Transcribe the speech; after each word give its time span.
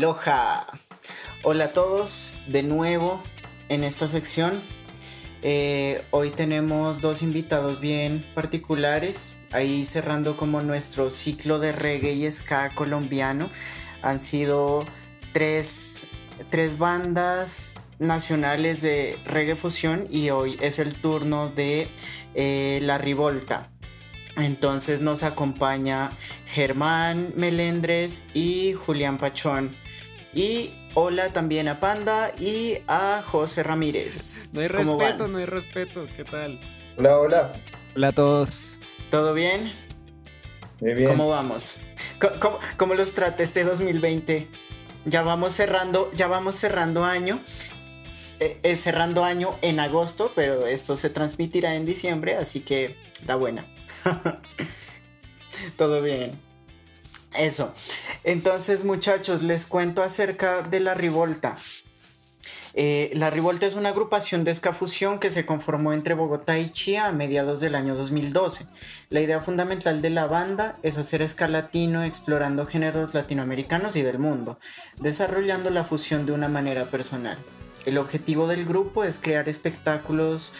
Aloha. 0.00 0.66
Hola 1.42 1.66
a 1.66 1.72
todos 1.74 2.38
de 2.46 2.62
nuevo 2.62 3.22
en 3.68 3.84
esta 3.84 4.08
sección. 4.08 4.62
Eh, 5.42 6.02
hoy 6.10 6.30
tenemos 6.30 7.02
dos 7.02 7.20
invitados 7.20 7.80
bien 7.80 8.24
particulares. 8.34 9.36
Ahí 9.50 9.84
cerrando 9.84 10.38
como 10.38 10.62
nuestro 10.62 11.10
ciclo 11.10 11.58
de 11.58 11.72
reggae 11.72 12.12
y 12.12 12.32
ska 12.32 12.74
colombiano. 12.74 13.50
Han 14.00 14.20
sido 14.20 14.86
tres, 15.34 16.06
tres 16.48 16.78
bandas 16.78 17.82
nacionales 17.98 18.80
de 18.80 19.18
reggae 19.26 19.54
fusión 19.54 20.06
y 20.08 20.30
hoy 20.30 20.56
es 20.62 20.78
el 20.78 20.94
turno 20.94 21.50
de 21.50 21.88
eh, 22.32 22.78
La 22.84 22.96
Rivolta. 22.96 23.68
Entonces 24.38 25.02
nos 25.02 25.22
acompaña 25.22 26.12
Germán 26.46 27.34
Melendres 27.36 28.24
y 28.32 28.72
Julián 28.72 29.18
Pachón. 29.18 29.76
Y 30.32 30.72
hola 30.94 31.32
también 31.32 31.66
a 31.66 31.80
Panda 31.80 32.30
y 32.38 32.78
a 32.86 33.22
José 33.22 33.62
Ramírez. 33.62 34.48
No 34.52 34.60
hay 34.60 34.68
respeto, 34.68 35.28
no 35.28 35.38
hay 35.38 35.46
respeto. 35.46 36.06
¿Qué 36.16 36.24
tal? 36.24 36.60
Hola, 36.96 37.18
hola. 37.18 37.52
Hola 37.96 38.08
a 38.08 38.12
todos. 38.12 38.78
¿Todo 39.10 39.34
bien? 39.34 39.72
Muy 40.80 40.94
bien. 40.94 41.08
¿Cómo 41.08 41.28
vamos? 41.28 41.78
¿Cómo, 42.76 42.94
los 42.94 43.12
trata 43.12 43.42
este 43.42 43.64
2020? 43.64 44.48
Ya 45.04 45.22
vamos 45.22 45.52
cerrando, 45.52 46.10
ya 46.12 46.28
vamos 46.28 46.56
cerrando 46.56 47.04
año. 47.04 47.40
Eh, 48.38 48.58
eh, 48.62 48.76
cerrando 48.76 49.24
año 49.24 49.56
en 49.62 49.80
agosto, 49.80 50.32
pero 50.34 50.66
esto 50.66 50.96
se 50.96 51.10
transmitirá 51.10 51.74
en 51.74 51.84
diciembre, 51.84 52.36
así 52.36 52.60
que 52.60 52.96
da 53.26 53.34
buena. 53.34 53.66
Todo 55.76 56.00
bien. 56.00 56.49
Eso. 57.38 57.72
Entonces, 58.24 58.84
muchachos, 58.84 59.42
les 59.42 59.66
cuento 59.66 60.02
acerca 60.02 60.62
de 60.62 60.80
la 60.80 60.94
Rivolta. 60.94 61.56
Eh, 62.74 63.10
la 63.14 63.30
Rivolta 63.30 63.66
es 63.66 63.74
una 63.74 63.88
agrupación 63.88 64.44
de 64.44 64.52
escafusión 64.52 65.18
que 65.18 65.30
se 65.30 65.44
conformó 65.44 65.92
entre 65.92 66.14
Bogotá 66.14 66.58
y 66.58 66.70
Chía 66.70 67.06
a 67.06 67.12
mediados 67.12 67.60
del 67.60 67.74
año 67.74 67.96
2012. 67.96 68.66
La 69.08 69.20
idea 69.20 69.40
fundamental 69.40 70.02
de 70.02 70.10
la 70.10 70.26
banda 70.26 70.78
es 70.82 70.96
hacer 70.96 71.28
ska 71.28 71.48
latino 71.48 72.04
explorando 72.04 72.66
géneros 72.66 73.12
latinoamericanos 73.14 73.96
y 73.96 74.02
del 74.02 74.18
mundo, 74.18 74.58
desarrollando 74.98 75.70
la 75.70 75.84
fusión 75.84 76.26
de 76.26 76.32
una 76.32 76.48
manera 76.48 76.84
personal. 76.84 77.38
El 77.86 77.98
objetivo 77.98 78.46
del 78.46 78.64
grupo 78.64 79.04
es 79.04 79.18
crear 79.18 79.48
espectáculos 79.48 80.52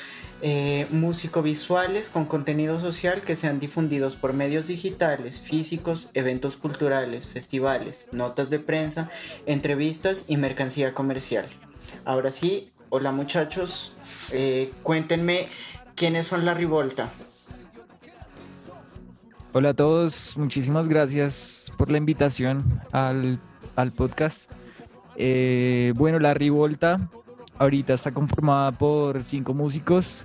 eh, 0.43 0.87
músico-visuales 0.91 2.09
con 2.09 2.25
contenido 2.25 2.79
social 2.79 3.21
que 3.21 3.37
sean 3.37 3.61
difundidos 3.61 4.17
por 4.17 4.33
medios 4.33 4.67
digitales, 4.67 5.41
físicos, 5.41 6.11
eventos 6.15 6.57
culturales, 6.57 7.29
festivales, 7.29 8.09
notas 8.13 8.48
de 8.48 8.59
prensa, 8.59 9.11
entrevistas 9.45 10.25
y 10.29 10.39
mercancía 10.39 10.95
comercial. 10.95 11.47
Ahora 12.07 12.31
sí, 12.31 12.73
hola 12.89 13.13
muchachos, 13.13 13.93
eh, 14.33 14.73
cuéntenme 14.83 15.48
quiénes 15.95 16.27
son 16.27 16.47
la 16.47 16.55
Rivolta. 16.55 17.11
Hola 19.53 19.71
a 19.71 19.75
todos, 19.75 20.39
muchísimas 20.39 20.89
gracias 20.89 21.73
por 21.77 21.91
la 21.91 21.98
invitación 21.98 22.81
al, 22.93 23.41
podcast. 23.97 24.51
Eh, 25.16 25.92
bueno, 25.97 26.19
la 26.19 26.34
Rivolta 26.34 27.08
ahorita 27.58 27.94
está 27.94 28.12
conformada 28.12 28.72
por 28.72 29.22
cinco 29.22 29.52
músicos 29.52 30.25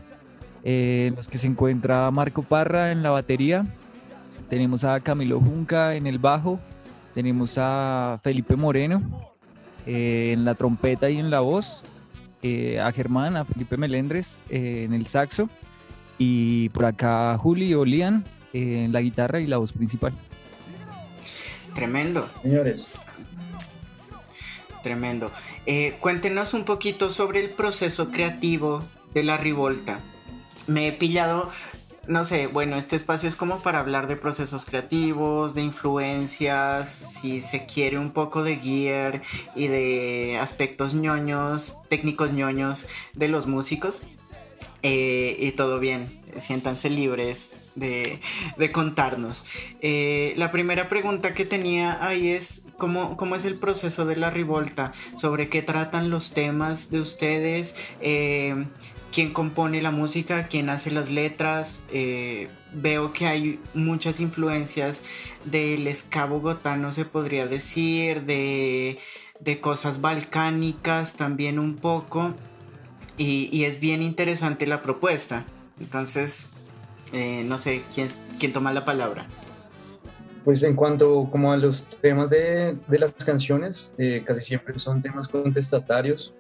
eh, 0.67 1.05
en 1.09 1.15
los 1.15 1.27
que 1.27 1.37
se 1.37 1.45
encuentra 1.45 2.09
Marco 2.09 2.41
Parra 2.41 2.91
en 2.91 3.03
la 3.03 3.11
batería, 3.11 3.67
tenemos 4.49 4.83
a 4.83 4.99
Camilo 4.99 5.39
Junca 5.39 5.93
en 5.93 6.07
el 6.07 6.17
bajo, 6.17 6.59
tenemos 7.13 7.55
a 7.59 8.19
Felipe 8.23 8.55
Moreno 8.55 9.03
eh, 9.85 10.31
en 10.33 10.43
la 10.43 10.55
trompeta 10.55 11.07
y 11.11 11.19
en 11.19 11.29
la 11.29 11.41
voz, 11.41 11.83
eh, 12.41 12.79
a 12.79 12.91
Germán, 12.91 13.37
a 13.37 13.45
Felipe 13.45 13.77
Melendres 13.77 14.47
en 14.49 14.93
el 14.93 15.05
saxo 15.05 15.49
y 16.17 16.69
por 16.69 16.85
acá 16.85 17.37
Juli 17.37 17.75
Olian 17.75 18.25
en 18.51 18.91
la 18.91 19.01
guitarra 19.01 19.39
y 19.39 19.45
la 19.45 19.57
voz 19.57 19.71
principal. 19.71 20.13
Tremendo. 21.75 22.27
Señores. 22.41 23.04
Tremendo. 24.85 25.31
cuéntenos 25.99 26.53
un 26.53 26.63
poquito 26.63 27.09
sobre 27.09 27.39
el 27.39 27.49
proceso 27.49 28.11
creativo 28.11 28.83
de 29.15 29.23
la 29.23 29.35
Rivolta 29.35 29.99
me 30.67 30.87
he 30.87 30.91
pillado, 30.91 31.49
no 32.07 32.25
sé, 32.25 32.47
bueno, 32.47 32.77
este 32.77 32.95
espacio 32.95 33.29
es 33.29 33.35
como 33.35 33.61
para 33.61 33.79
hablar 33.79 34.07
de 34.07 34.15
procesos 34.15 34.65
creativos, 34.65 35.55
de 35.55 35.61
influencias, 35.61 36.89
si 36.89 37.41
se 37.41 37.65
quiere 37.65 37.97
un 37.97 38.11
poco 38.11 38.43
de 38.43 38.57
gear 38.57 39.21
y 39.55 39.67
de 39.67 40.37
aspectos 40.39 40.93
ñoños, 40.93 41.77
técnicos 41.89 42.31
ñoños 42.31 42.87
de 43.13 43.27
los 43.27 43.47
músicos. 43.47 44.03
Eh, 44.87 45.35
y 45.39 45.51
todo 45.53 45.79
bien, 45.79 46.09
siéntanse 46.37 46.91
libres 46.91 47.71
de, 47.73 48.19
contarnos. 48.71 49.43
Eh, 49.81 50.35
la 50.37 50.51
primera 50.51 50.89
pregunta 50.89 51.33
que 51.33 51.43
tenía 51.43 52.05
ahí 52.05 52.29
es 52.29 52.67
¿cómo, 52.77 53.17
¿cómo, 53.17 53.35
es 53.35 53.45
el 53.45 53.55
proceso 53.55 54.05
de 54.05 54.15
la 54.15 54.29
revolta? 54.29 54.93
¿Sobre 55.15 55.49
qué 55.49 55.63
tratan 55.63 56.11
los 56.11 56.35
temas 56.35 56.91
de 56.91 56.99
ustedes? 56.99 57.75
Eh, 57.99 58.67
quién 59.11 59.33
compone 59.33 59.81
la 59.81 59.89
música, 59.89 60.47
quién 60.49 60.69
hace 60.69 60.91
las 60.91 61.09
letras. 61.09 61.83
Veo 62.71 63.11
que 63.11 63.25
hay 63.25 63.59
muchas 63.73 64.19
influencias 64.19 65.03
del 65.45 65.91
ska 65.95 66.25
bogotano, 66.25 66.91
se 66.91 67.05
podría 67.05 67.47
decir, 67.47 68.21
de, 68.21 68.99
cosas 69.61 69.99
balcánicas 69.99 71.17
también 71.17 71.57
un 71.57 71.75
poco. 71.75 72.35
Y, 73.17 73.63
es 73.63 73.79
bien 73.79 74.01
interesante 74.01 74.67
la 74.67 74.81
propuesta. 74.81 75.45
Entonces, 75.79 76.53
eh, 77.13 77.43
no 77.45 77.57
sé, 77.57 77.83
¿quién, 77.93 78.09
¿quién 78.39 78.53
toma 78.53 78.73
la 78.73 78.83
palabra? 78.83 79.27
Pues 80.43 80.61
en 80.63 80.75
cuanto 80.75 81.29
como 81.31 81.53
a 81.53 81.57
los 81.57 81.85
temas 82.01 82.29
de, 82.29 82.77
las 82.89 83.13
canciones, 83.13 83.93
eh, 83.97 84.23
casi 84.25 84.41
siempre 84.41 84.77
son 84.79 85.01
temas 85.01 85.27
contestatarios, 85.27 86.33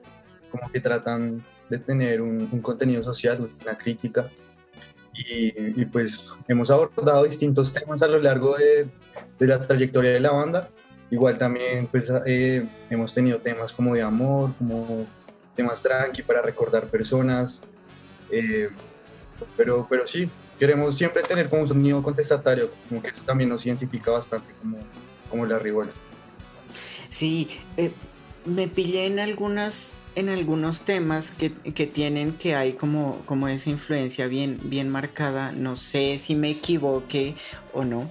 como 0.51 0.69
que 0.71 0.79
tratan 0.79 1.43
de 1.69 1.79
tener 1.79 2.21
un, 2.21 2.47
contenido 2.61 3.03
social, 3.03 3.49
una 3.61 3.77
crítica. 3.77 4.29
Y, 5.13 5.85
pues 5.85 6.37
hemos 6.49 6.69
abordado 6.69 7.23
distintos 7.23 7.71
temas 7.71 8.03
a 8.03 8.07
lo 8.07 8.19
largo 8.19 8.57
de, 8.57 8.89
de 9.39 9.47
la 9.47 9.61
trayectoria 9.61 10.11
de 10.11 10.19
la 10.19 10.31
banda. 10.31 10.69
Igual 11.09 11.37
también 11.37 11.87
pues 11.87 12.11
eh, 12.25 12.67
hemos 12.89 13.13
tenido 13.13 13.39
temas 13.39 13.71
como 13.71 13.93
de 13.93 14.01
amor, 14.01 14.53
como 14.57 15.05
temas 15.55 15.81
tranqui 15.81 16.21
para 16.23 16.41
recordar 16.41 16.85
personas. 16.87 17.61
Eh, 18.29 18.69
pero, 19.57 19.85
pero 19.89 20.07
sí, 20.07 20.29
queremos 20.59 20.97
siempre 20.97 21.23
tener 21.23 21.49
como 21.49 21.63
un 21.63 21.67
sonido 21.67 22.01
contestatario, 22.01 22.71
como 22.89 23.01
que 23.01 23.09
eso 23.09 23.21
también 23.25 23.49
nos 23.49 23.65
identifica 23.65 24.11
bastante 24.11 24.53
como, 24.61 24.77
como 25.29 25.45
la 25.45 25.59
rigola. 25.59 25.91
Sí, 27.09 27.49
eh, 27.77 27.91
me 28.45 28.67
pillé 28.67 29.05
en 29.05 29.19
algunas 29.19 30.01
en 30.15 30.29
algunos 30.29 30.81
temas 30.85 31.31
que, 31.31 31.49
tienen 31.87 32.33
que 32.33 32.55
hay 32.55 32.73
como, 32.73 33.21
como 33.25 33.47
esa 33.49 33.69
influencia 33.69 34.27
bien, 34.27 34.59
bien 34.63 34.89
marcada, 34.89 35.51
no 35.51 35.75
sé 35.75 36.17
si 36.17 36.35
me 36.35 36.49
equivoque 36.49 37.35
o 37.73 37.83
no, 37.83 38.09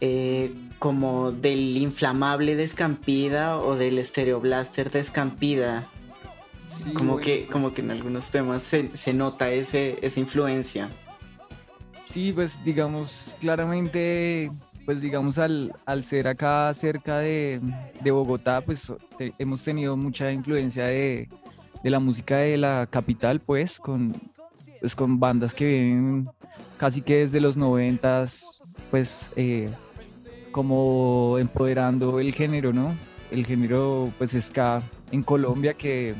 eh, 0.00 0.52
como 0.78 1.32
del 1.32 1.78
inflamable 1.78 2.56
de 2.56 2.64
o 3.56 3.76
del 3.76 3.98
Blaster 4.40 4.90
de 4.90 5.00
Escampida. 5.00 5.90
Como, 6.94 7.18
que, 7.18 7.40
pues 7.40 7.50
como 7.50 7.72
que 7.72 7.82
en 7.82 7.90
algunos 7.90 8.30
temas 8.30 8.62
se, 8.62 8.90
se 8.94 9.12
nota 9.12 9.50
ese, 9.50 9.98
esa 10.02 10.20
influencia. 10.20 10.90
Sí, 12.04 12.32
pues 12.32 12.62
digamos, 12.64 13.36
claramente 13.40 14.50
pues 14.86 15.00
digamos 15.00 15.36
al, 15.38 15.74
ser 16.02 16.28
acá 16.28 16.72
cerca 16.72 17.18
de, 17.18 17.60
Bogotá, 18.04 18.60
pues 18.60 18.92
hemos 19.36 19.62
tenido 19.62 19.96
mucha 19.96 20.30
influencia 20.30 20.86
de, 20.86 21.28
la 21.82 21.98
música 21.98 22.38
de 22.38 22.56
la 22.56 22.86
capital, 22.88 23.40
pues 23.40 23.80
con, 23.80 24.14
pues, 24.80 24.94
con 24.94 25.18
bandas 25.18 25.54
que 25.54 25.66
vienen 25.66 26.28
casi 26.78 27.02
que 27.02 27.18
desde 27.18 27.40
los 27.40 27.56
noventas, 27.56 28.62
pues 28.90 29.32
eh, 29.34 29.68
como 30.52 31.36
empoderando 31.38 32.20
el 32.20 32.32
género, 32.32 32.72
¿no? 32.72 32.96
El 33.32 33.44
género 33.44 34.12
pues 34.18 34.36
ska 34.40 34.82
en 35.10 35.24
Colombia 35.24 35.74
que, 35.74 36.14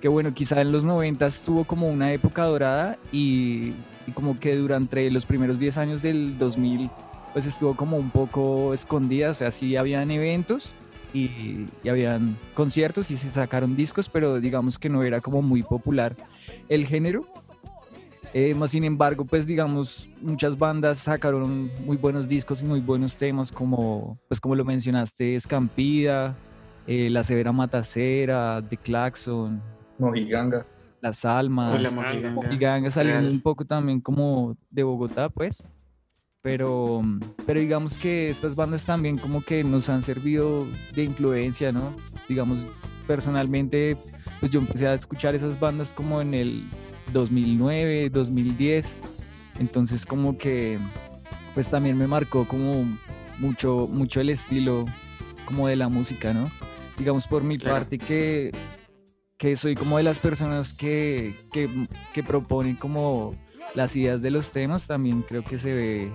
que 0.00 0.08
bueno, 0.08 0.34
quizá 0.34 0.60
en 0.60 0.72
los 0.72 0.84
noventas 0.84 1.42
tuvo 1.42 1.64
como 1.64 1.88
una 1.88 2.12
época 2.12 2.44
dorada 2.44 2.98
y, 3.12 3.72
y 4.06 4.12
como 4.14 4.38
que 4.38 4.56
durante 4.56 5.10
los 5.10 5.26
primeros 5.26 5.58
10 5.58 5.78
años 5.78 6.02
del 6.02 6.38
2000 6.38 6.90
pues 7.32 7.46
estuvo 7.46 7.76
como 7.76 7.96
un 7.96 8.10
poco 8.10 8.72
escondida, 8.74 9.30
o 9.30 9.34
sea, 9.34 9.50
sí 9.50 9.76
habían 9.76 10.10
eventos 10.10 10.72
y, 11.12 11.66
habían 11.88 12.36
conciertos 12.54 13.10
y 13.10 13.16
se 13.16 13.30
sacaron 13.30 13.76
discos, 13.76 14.08
pero 14.08 14.40
digamos 14.40 14.78
que 14.78 14.88
no 14.88 15.02
era 15.02 15.20
como 15.20 15.42
muy 15.42 15.62
popular 15.62 16.14
el 16.68 16.86
género. 16.86 17.26
Eh, 18.34 18.54
más 18.54 18.72
sin 18.72 18.84
embargo, 18.84 19.24
pues 19.24 19.46
digamos, 19.46 20.10
muchas 20.20 20.58
bandas 20.58 20.98
sacaron 20.98 21.70
muy 21.86 21.96
buenos 21.96 22.28
discos 22.28 22.60
y 22.60 22.66
muy 22.66 22.80
buenos 22.80 23.16
temas, 23.16 23.50
como, 23.50 24.18
pues 24.28 24.38
como 24.40 24.54
lo 24.54 24.64
mencionaste, 24.64 25.34
Escampida, 25.34 26.36
eh, 26.86 27.08
La 27.08 27.24
Severa 27.24 27.52
Matacera, 27.52 28.62
The 28.68 28.76
Claxon, 28.76 29.62
Mojiganga. 29.98 30.66
Las 31.00 31.24
Almas, 31.24 31.74
Hola, 31.74 31.90
Mojiganga. 31.90 32.30
Mojiganga 32.30 32.90
saliendo 32.90 33.20
Real. 33.22 33.32
un 33.34 33.40
poco 33.40 33.64
también 33.64 34.00
como 34.00 34.56
de 34.70 34.82
Bogotá, 34.82 35.28
pues. 35.28 35.64
Pero, 36.42 37.02
pero 37.46 37.60
digamos 37.60 37.98
que 37.98 38.30
estas 38.30 38.54
bandas 38.54 38.86
también 38.86 39.16
como 39.18 39.42
que 39.42 39.64
nos 39.64 39.88
han 39.88 40.02
servido 40.02 40.66
de 40.94 41.04
influencia, 41.04 41.72
¿no? 41.72 41.94
Digamos, 42.28 42.64
personalmente, 43.06 43.96
pues 44.40 44.50
yo 44.52 44.60
empecé 44.60 44.86
a 44.86 44.94
escuchar 44.94 45.34
esas 45.34 45.58
bandas 45.58 45.92
como 45.92 46.20
en 46.22 46.34
el 46.34 46.64
2009, 47.12 48.10
2010. 48.10 49.00
Entonces 49.58 50.06
como 50.06 50.38
que, 50.38 50.78
pues 51.54 51.68
también 51.70 51.98
me 51.98 52.06
marcó 52.06 52.44
como 52.46 52.84
mucho, 53.38 53.88
mucho 53.90 54.20
el 54.20 54.30
estilo 54.30 54.84
como 55.44 55.66
de 55.68 55.76
la 55.76 55.88
música, 55.88 56.32
¿no? 56.32 56.48
Digamos 56.96 57.26
por 57.26 57.42
mi 57.42 57.58
Claro. 57.58 57.76
parte 57.78 57.98
que, 57.98 58.52
que 59.38 59.56
soy 59.56 59.74
como 59.74 59.96
de 59.96 60.02
las 60.02 60.18
personas 60.18 60.74
que, 60.74 61.34
que, 61.52 61.70
que 62.12 62.22
proponen 62.22 62.76
como 62.76 63.34
las 63.74 63.94
ideas 63.96 64.20
de 64.20 64.30
los 64.30 64.50
temas, 64.52 64.86
también 64.86 65.22
creo 65.22 65.44
que 65.44 65.58
se 65.58 65.72
ve 65.74 66.12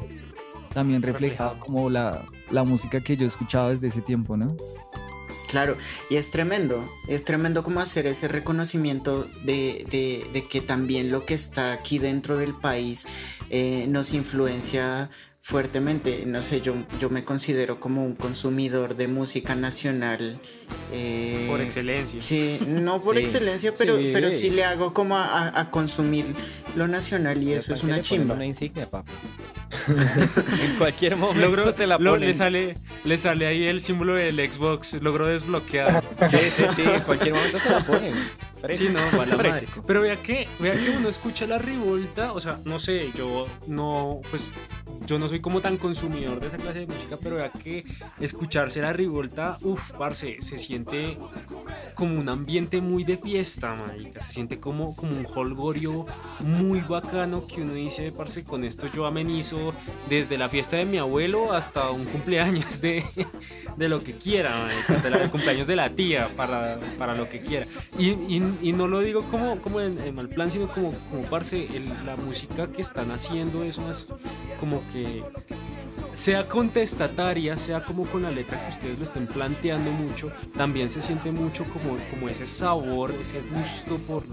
también 0.73 1.01
reflejado 1.01 1.59
como 1.59 1.89
la, 1.89 2.25
la 2.51 2.63
música 2.63 2.99
que 2.99 3.15
yo 3.15 3.25
he 3.25 3.27
escuchado 3.27 3.69
desde 3.69 3.87
ese 3.87 4.01
tiempo, 4.01 4.35
¿no? 4.35 4.57
Claro, 5.49 5.77
y 6.09 6.15
es 6.15 6.31
tremendo, 6.31 6.83
es 7.07 7.23
tremendo 7.23 7.63
como 7.63 7.79
hacer 7.79 8.07
ese 8.07 8.27
reconocimiento 8.27 9.27
de, 9.45 9.85
de- 9.91 10.27
de 10.33 10.47
que 10.47 10.61
también 10.61 11.11
lo 11.11 11.25
que 11.27 11.35
está 11.35 11.73
aquí 11.73 11.99
dentro 11.99 12.37
del 12.37 12.55
país 12.55 13.05
eh, 13.51 13.85
nos 13.87 14.13
influencia 14.13 15.11
fuertemente. 15.45 16.23
No 16.25 16.41
sé, 16.41 16.61
yo, 16.61 16.73
yo 17.01 17.09
me 17.09 17.25
considero 17.25 17.81
como 17.81 18.03
un 18.05 18.15
consumidor 18.15 18.95
de 18.95 19.09
música 19.09 19.55
nacional. 19.55 20.39
eh, 20.93 21.45
Por 21.49 21.59
excelencia. 21.59 22.21
Sí, 22.21 22.59
no 22.69 22.99
por 23.01 23.17
Sí, 23.17 23.23
excelencia, 23.23 23.73
pero 23.77 23.99
sí. 23.99 24.11
pero 24.13 24.31
sí 24.31 24.49
le 24.49 24.63
hago 24.63 24.93
como 24.93 25.17
a, 25.17 25.59
a- 25.59 25.69
consumir 25.69 26.25
lo 26.77 26.87
nacional 26.87 27.43
y 27.43 27.51
eso 27.53 27.73
es 27.73 27.83
una 27.83 28.01
chimba. 28.01 28.35
Una 28.35 28.45
insignia, 28.45 28.89
papi. 28.89 29.11
en 29.87 30.75
cualquier 30.77 31.17
momento 31.17 31.41
Logró, 31.45 31.71
se 31.73 31.87
la 31.87 31.97
lo- 31.97 32.11
ponen. 32.11 32.29
le, 32.29 32.33
sale, 32.33 32.77
le 33.03 33.17
sale 33.17 33.45
ahí 33.45 33.63
el 33.65 33.81
símbolo 33.81 34.13
del 34.15 34.37
Xbox, 34.37 34.93
logró 35.01 35.27
desbloquear. 35.27 36.01
Sí, 36.29 36.37
sí, 36.37 36.63
sí, 36.75 36.81
en 36.83 37.01
cualquier 37.01 37.33
momento 37.35 37.59
se 37.59 37.69
la 37.69 37.79
ponen. 37.85 38.13
Sí, 38.71 38.89
no, 38.89 38.99
va 39.19 39.25
la 39.25 39.35
madre. 39.35 39.67
Pero 39.85 40.01
vea 40.01 40.15
que, 40.15 40.47
vea 40.59 40.73
que 40.73 40.89
uno 40.91 41.09
escucha 41.09 41.45
la 41.47 41.57
revolta, 41.57 42.33
o 42.33 42.39
sea, 42.39 42.59
no 42.65 42.79
sé, 42.79 43.09
yo 43.17 43.45
no, 43.67 44.21
pues, 44.31 44.49
yo 45.05 45.19
no 45.19 45.27
soy 45.27 45.41
como 45.41 45.59
tan 45.59 45.75
consumidor 45.77 46.39
de 46.39 46.47
esa 46.47 46.57
clase 46.57 46.79
de 46.79 46.85
música, 46.87 47.17
pero 47.21 47.35
vea 47.35 47.49
que 47.49 47.83
escucharse 48.21 48.79
la 48.81 48.93
revolta, 48.93 49.57
uff, 49.61 49.91
parce, 49.91 50.37
se 50.41 50.57
siente 50.57 51.17
como 51.93 52.17
un 52.19 52.29
ambiente 52.29 52.79
muy 52.79 53.03
de 53.03 53.17
fiesta, 53.17 53.75
marica, 53.75 54.21
se 54.21 54.31
siente 54.33 54.59
como, 54.59 54.95
como 54.95 55.11
un 55.11 55.27
holgorio 55.35 56.05
muy 56.39 56.79
bacano 56.79 57.45
que 57.45 57.61
uno 57.61 57.73
dice, 57.73 58.11
parce, 58.11 58.43
con 58.45 58.63
esto 58.63 58.87
yo 58.93 59.05
amenizo 59.05 59.73
desde 60.09 60.37
la 60.37 60.47
fiesta 60.47 60.77
de 60.77 60.85
mi 60.85 60.97
abuelo 60.97 61.51
hasta 61.53 61.89
un 61.91 62.05
cumpleaños 62.05 62.79
de, 62.81 63.03
de 63.77 63.89
lo 63.89 64.03
que 64.03 64.13
quiera, 64.13 64.51
marica, 64.55 64.95
hasta 64.95 65.09
la- 65.09 65.23
el 65.23 65.29
cumpleaños 65.29 65.67
de 65.67 65.75
la 65.75 65.89
tía, 65.89 66.29
para, 66.37 66.79
para 66.97 67.13
lo 67.15 67.27
que 67.29 67.41
quiera. 67.41 67.65
Y, 67.99 68.11
y- 68.11 68.52
y 68.61 68.73
no 68.73 68.87
lo 68.87 68.99
digo 68.99 69.23
como, 69.23 69.59
como 69.61 69.79
en, 69.81 69.97
en 69.99 70.15
mal 70.15 70.29
plan, 70.29 70.49
sino 70.49 70.67
como, 70.67 70.91
como 71.09 71.23
parce, 71.29 71.67
la 72.05 72.15
música 72.15 72.67
que 72.67 72.81
están 72.81 73.11
haciendo 73.11 73.63
es 73.63 73.77
unas 73.77 74.07
como 74.59 74.81
que 74.91 75.23
sea 76.13 76.47
contestataria, 76.47 77.57
sea 77.57 77.83
como 77.83 78.05
con 78.05 78.21
la 78.21 78.31
letra 78.31 78.61
que 78.63 78.69
ustedes 78.69 78.97
lo 78.97 79.03
estén 79.03 79.27
planteando 79.27 79.91
mucho, 79.91 80.31
también 80.55 80.89
se 80.89 81.01
siente 81.01 81.31
mucho 81.31 81.65
como, 81.65 81.97
como 82.11 82.29
ese 82.29 82.45
sabor, 82.45 83.11
ese 83.19 83.41
gusto 83.51 83.97
por, 83.97 84.23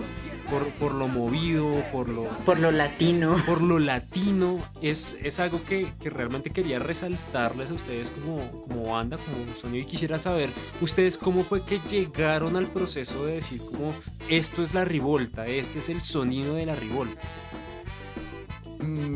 por, 0.51 0.67
por 0.79 0.95
lo 0.95 1.09
movido, 1.09 1.67
por 1.93 2.09
lo, 2.09 2.25
Por 2.45 2.59
lo 2.59 2.71
latino. 2.71 3.37
por 3.47 3.63
lo 3.63 3.79
latino, 3.79 4.63
es, 4.83 5.17
es 5.23 5.41
algo 5.41 5.63
que, 5.65 5.93
que 6.01 6.11
realmente 6.11 6.51
quería 6.51 6.79
resaltarles 6.79 7.71
a 7.71 7.75
ustedes 7.75 8.11
como, 8.11 8.63
como 8.63 8.93
banda, 8.93 9.17
como 9.17 9.55
sonido, 9.55 9.83
y 9.83 9.87
quisiera 9.87 10.19
saber 10.19 10.51
ustedes 10.81 11.17
cómo 11.17 11.45
fue 11.45 11.63
que 11.65 11.81
llegaron 11.89 12.57
al 12.57 12.67
proceso 12.67 13.25
de 13.25 13.35
decir 13.35 13.61
como 13.61 13.95
esto 14.29 14.63
es 14.63 14.75
la 14.75 14.85
revolta, 14.85 15.47
este 15.47 15.79
es 15.79 15.89
el 15.89 16.03
sonido 16.03 16.55
de 16.55 16.67
la 16.67 16.75
revolta. 16.75 17.21
Mm, 18.81 19.10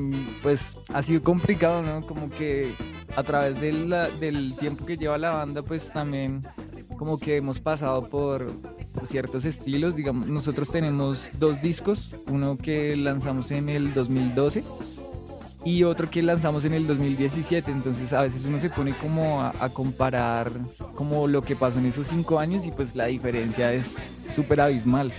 pues 0.44 0.76
ha 0.93 1.00
sido 1.00 1.23
complicado, 1.23 1.81
¿no? 1.82 2.06
Como 2.06 2.29
que 2.29 2.70
a 3.17 3.23
través 3.23 3.62
de 3.62 3.73
del 4.20 4.55
tiempo 4.55 4.85
que 4.85 4.99
lleva 4.99 5.17
la 5.17 5.31
banda, 5.31 5.62
pues 5.62 5.91
también 5.91 6.43
como 6.99 7.19
que 7.19 7.38
hemos 7.38 7.61
pasado 7.61 8.02
por, 8.11 8.52
por 8.94 9.06
ciertos 9.06 9.46
estilos. 9.46 9.96
Digamos, 9.96 10.29
nosotros 10.29 10.70
tenemos 10.70 11.41
dos 11.41 11.62
discos, 11.62 12.14
uno 12.26 12.58
que 12.58 12.94
lanzamos 12.94 13.50
en 13.52 13.70
el 13.70 13.94
2012 13.94 14.62
y 15.64 15.82
otro 15.85 16.11
que 16.11 16.20
lanzamos 16.20 16.67
en 16.67 16.75
el 16.75 16.87
2017. 16.87 17.70
Entonces 17.70 18.12
a 18.12 18.20
veces 18.20 18.44
uno 18.44 18.58
se 18.58 18.69
pone 18.69 18.93
como 18.93 19.41
a, 19.41 19.55
a 19.61 19.70
comparar 19.70 20.52
como 20.94 21.26
lo 21.26 21.41
que 21.41 21.56
pasó 21.56 21.79
en 21.79 21.87
esos 21.87 22.08
cinco 22.08 22.38
años 22.38 22.67
y 22.67 22.70
pues 22.70 22.94
la 22.94 23.06
diferencia 23.06 23.73
es 23.73 24.14
súper 24.31 24.61
abismal. 24.61 25.11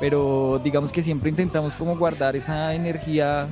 Pero 0.00 0.60
digamos 0.62 0.92
que 0.92 1.00
siempre 1.00 1.30
intentamos 1.30 1.74
como 1.76 1.96
guardar 1.96 2.36
esa 2.36 2.74
energía 2.74 3.48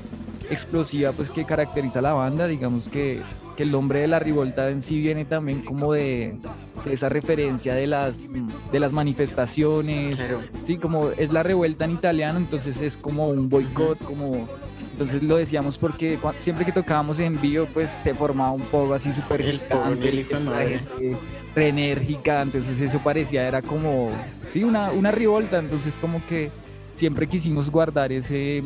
explosiva 0.50 1.12
pues 1.12 1.31
que 1.31 1.44
caracteriza 1.44 1.99
a 1.99 2.02
la 2.02 2.12
banda. 2.12 2.46
Digamos 2.46 2.88
que, 2.88 3.20
que 3.56 3.62
el 3.62 3.73
nombre 3.73 4.00
de 4.00 4.08
la 4.08 4.19
revolta 4.19 4.70
en 4.70 4.82
sí 4.82 5.00
viene 5.00 5.25
también 5.25 5.62
como 5.62 5.93
de, 5.93 6.38
de 6.85 6.93
esa 6.93 7.08
referencia 7.08 7.75
de 7.75 7.87
las, 7.87 8.32
de 8.73 8.81
las 8.81 8.93
manifestaciones. 8.93 10.17
Claro. 10.17 10.41
Sí, 10.64 10.76
como 10.76 11.11
es 11.11 11.32
la 11.32 11.43
revuelta 11.43 11.85
en 11.85 11.93
italiano, 11.93 12.38
entonces 12.38 12.81
es 12.81 12.96
como 12.96 13.29
un 13.29 13.49
boicot, 13.49 13.99
como... 14.05 14.49
Entonces 14.93 15.25
lo 15.25 15.38
decíamos 15.38 15.76
porque 15.76 16.17
siempre 16.38 16.64
que 16.64 16.70
tocábamos 16.70 17.19
en 17.19 17.41
vivo, 17.41 17.67
pues 17.75 17.91
se 17.91 18.14
formaba 18.14 18.52
un 18.52 18.62
poco 18.62 18.94
así 18.94 19.12
súper 19.12 19.43
gigante, 19.43 20.08
el 20.08 20.20
hijo 20.20 20.29
de 20.29 20.37
siempre 20.37 20.44
la 20.44 20.50
madre. 20.50 20.79
gente 20.79 21.17
re 21.55 21.69
enérgica, 21.69 22.43
entonces 22.43 22.81
eso 22.81 23.00
parecía, 23.00 23.46
era 23.49 23.61
como, 23.61 24.11
sí, 24.50 24.62
una, 24.62 24.93
una 24.93 25.10
revolta, 25.10 25.58
entonces 25.58 25.96
como 25.96 26.24
que 26.29 26.51
siempre 26.94 27.27
quisimos 27.27 27.70
guardar 27.70 28.13
ese, 28.13 28.63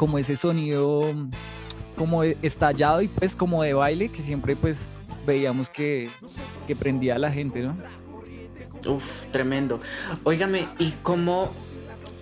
como 0.00 0.16
ese 0.16 0.34
sonido 0.34 1.12
como 1.94 2.22
de- 2.22 2.38
estallado 2.40 3.02
y 3.02 3.08
pues 3.08 3.36
como 3.36 3.62
de 3.62 3.74
baile, 3.74 4.08
que 4.08 4.22
siempre 4.22 4.56
pues 4.56 4.98
veíamos 5.26 5.68
que, 5.68 6.08
que 6.66 6.74
prendía 6.74 7.16
a 7.16 7.18
la 7.18 7.30
gente, 7.30 7.60
¿no? 7.60 7.76
Uf, 8.86 9.26
tremendo. 9.26 9.78
Óigame, 10.24 10.66
¿y 10.78 10.92
cómo, 11.02 11.52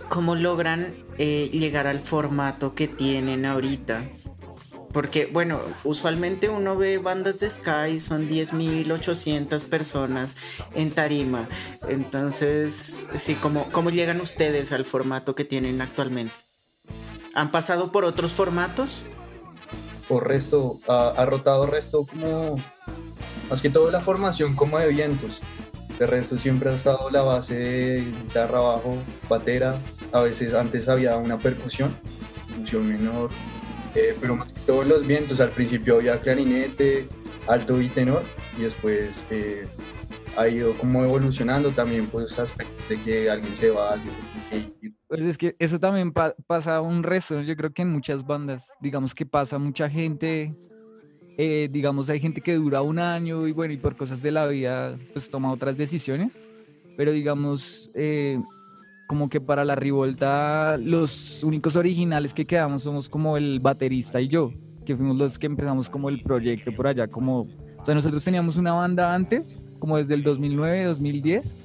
cómo 0.09 0.35
logran 0.35 0.93
eh, 1.19 1.51
llegar 1.53 1.87
al 1.87 2.01
formato 2.01 2.75
que 2.75 2.89
tienen 2.89 3.47
ahorita? 3.47 4.09
Porque, 4.93 5.27
bueno, 5.27 5.61
usualmente 5.85 6.49
uno 6.49 6.77
ve 6.77 6.99
bandas 6.99 7.39
de 7.39 7.49
Sky, 7.49 8.01
son 8.01 8.29
10.800 8.29 9.65
personas 9.67 10.37
en 10.75 10.91
tarima. 10.91 11.47
Entonces, 11.89 13.07
sí, 13.15 13.37
¿cómo, 13.37 13.69
¿cómo 13.71 13.91
llegan 13.91 14.21
ustedes 14.21 14.73
al 14.73 14.85
formato 14.85 15.37
que 15.37 15.45
tienen 15.45 15.81
actualmente? 15.81 16.48
¿Han 17.35 17.51
pasado 17.51 17.93
por 17.93 18.05
otros 18.05 18.33
formatos? 18.35 19.03
Por 20.09 20.27
resto, 20.27 20.81
ha, 20.89 21.09
ha 21.11 21.27
rotado 21.27 21.67
resto 21.67 22.07
como, 22.07 22.59
más 23.51 23.61
que 23.61 23.71
todo 23.71 23.91
la 23.91 24.01
formación 24.01 24.55
como 24.57 24.79
de 24.79 24.89
vientos. 24.89 25.41
De 25.99 26.07
resto 26.07 26.39
siempre 26.39 26.71
ha 26.71 26.75
estado 26.75 27.11
la 27.11 27.23
base 27.23 27.55
de 27.59 27.97
guitarra, 28.23 28.61
bajo, 28.61 28.97
batera. 29.29 29.75
A 30.13 30.21
veces 30.21 30.55
antes 30.55 30.89
había 30.89 31.17
una 31.17 31.39
percusión, 31.39 31.95
función 32.55 32.89
menor, 32.89 33.31
eh, 33.95 34.17
pero 34.21 34.37
más 34.37 34.53
que 34.53 34.61
todo 34.61 34.85
los 34.85 35.07
vientos. 35.07 35.41
Al 35.41 35.51
principio 35.51 35.97
había 35.97 36.21
clarinete, 36.21 37.09
alto 37.49 37.81
y 37.81 37.89
tenor, 37.89 38.23
y 38.57 38.63
después 38.63 39.25
eh, 39.31 39.67
ha 40.39 40.49
ido 40.49 40.73
como 40.75 41.03
evolucionando 41.05 41.71
también 41.71 42.07
pues 42.07 42.39
aspectos 42.39 42.89
de 42.89 42.97
que 43.03 43.29
alguien 43.31 43.55
se 43.57 43.71
va, 43.71 43.93
alguien 43.95 44.15
tiene 44.51 44.73
que. 44.81 44.93
Pues 45.09 45.25
es 45.25 45.37
que 45.37 45.57
eso 45.59 45.79
también 45.81 46.13
pa- 46.13 46.35
pasa 46.47 46.81
un 46.81 47.03
resto, 47.03 47.41
yo 47.43 47.57
creo 47.57 47.73
que 47.73 47.83
en 47.83 47.91
muchas 47.91 48.25
bandas, 48.25 48.69
digamos 48.81 49.15
que 49.15 49.27
pasa 49.27 49.59
mucha 49.59 49.91
gente, 49.91 50.55
eh, 51.37 51.69
digamos 51.71 52.09
hay 52.11 52.21
gente 52.21 52.41
que 52.41 52.55
dura 52.55 52.83
un 52.83 52.99
año 52.99 53.47
y 53.49 53.53
bueno, 53.53 53.73
y 53.75 53.79
por 53.79 53.97
cosas 53.97 54.23
de 54.23 54.31
la 54.31 54.47
vida 54.47 54.97
pues 55.13 55.29
toma 55.29 55.51
otras 55.53 55.77
decisiones, 55.77 56.39
pero 56.97 57.11
digamos 57.13 57.91
eh, 57.95 58.39
como 59.09 59.29
que 59.29 59.41
para 59.41 59.65
la 59.65 59.75
revolta 59.75 60.77
los 60.79 61.43
únicos 61.43 61.75
originales 61.77 62.33
que 62.35 62.45
quedamos 62.45 62.83
somos 62.85 63.09
como 63.09 63.37
el 63.37 63.59
baterista 63.61 64.21
y 64.21 64.29
yo, 64.29 64.53
que 64.85 64.95
fuimos 64.97 65.17
los 65.17 65.39
que 65.39 65.47
empezamos 65.47 65.89
como 65.91 66.09
el 66.11 66.23
proyecto 66.23 66.71
por 66.73 66.87
allá, 66.87 67.09
como, 67.09 67.41
o 67.41 67.85
sea, 67.85 67.95
nosotros 67.95 68.23
teníamos 68.23 68.57
una 68.57 68.73
banda 68.73 69.13
antes, 69.15 69.59
como 69.79 69.97
desde 69.99 70.15
el 70.15 70.23
2009, 70.23 70.85
2010 70.85 71.57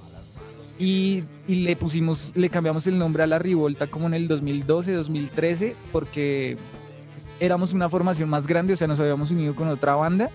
y, 0.79 1.23
y 1.47 1.55
le 1.55 1.75
pusimos, 1.75 2.31
le 2.35 2.49
cambiamos 2.49 2.87
el 2.87 2.97
nombre 2.97 3.23
a 3.23 3.27
la 3.27 3.39
Revolta 3.39 3.87
como 3.87 4.07
en 4.07 4.13
el 4.15 4.27
2012, 4.27 4.91
2013, 4.93 5.75
porque 5.91 6.57
éramos 7.39 7.73
una 7.73 7.89
formación 7.89 8.29
más 8.29 8.47
grande, 8.47 8.73
o 8.73 8.75
sea, 8.75 8.87
nos 8.87 8.99
habíamos 8.99 9.31
unido 9.31 9.55
con 9.55 9.67
otra 9.67 9.95
banda 9.95 10.29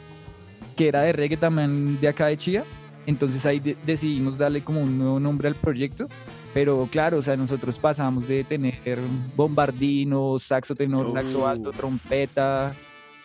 que 0.77 0.89
era 0.89 1.03
de 1.03 1.13
reggae 1.13 1.37
también 1.37 1.99
de 2.01 2.07
acá 2.09 2.27
de 2.27 2.37
Chía. 2.37 2.65
Entonces 3.07 3.45
ahí 3.47 3.59
de- 3.59 3.77
decidimos 3.85 4.39
darle 4.39 4.63
como 4.63 4.81
un 4.81 4.97
nuevo 4.99 5.19
nombre 5.19 5.49
al 5.49 5.55
proyecto. 5.57 6.07
Pero 6.55 6.89
claro, 6.91 7.19
o 7.19 7.23
sea, 7.23 7.37
nosotros 7.37 7.79
pasamos 7.79 8.29
de 8.29 8.45
tener 8.45 8.99
bombardino, 9.35 10.39
saxo 10.39 10.75
tenor, 10.75 11.11
saxo 11.11 11.41
Uh. 11.41 11.47
alto, 11.47 11.71
trompeta. 11.73 12.75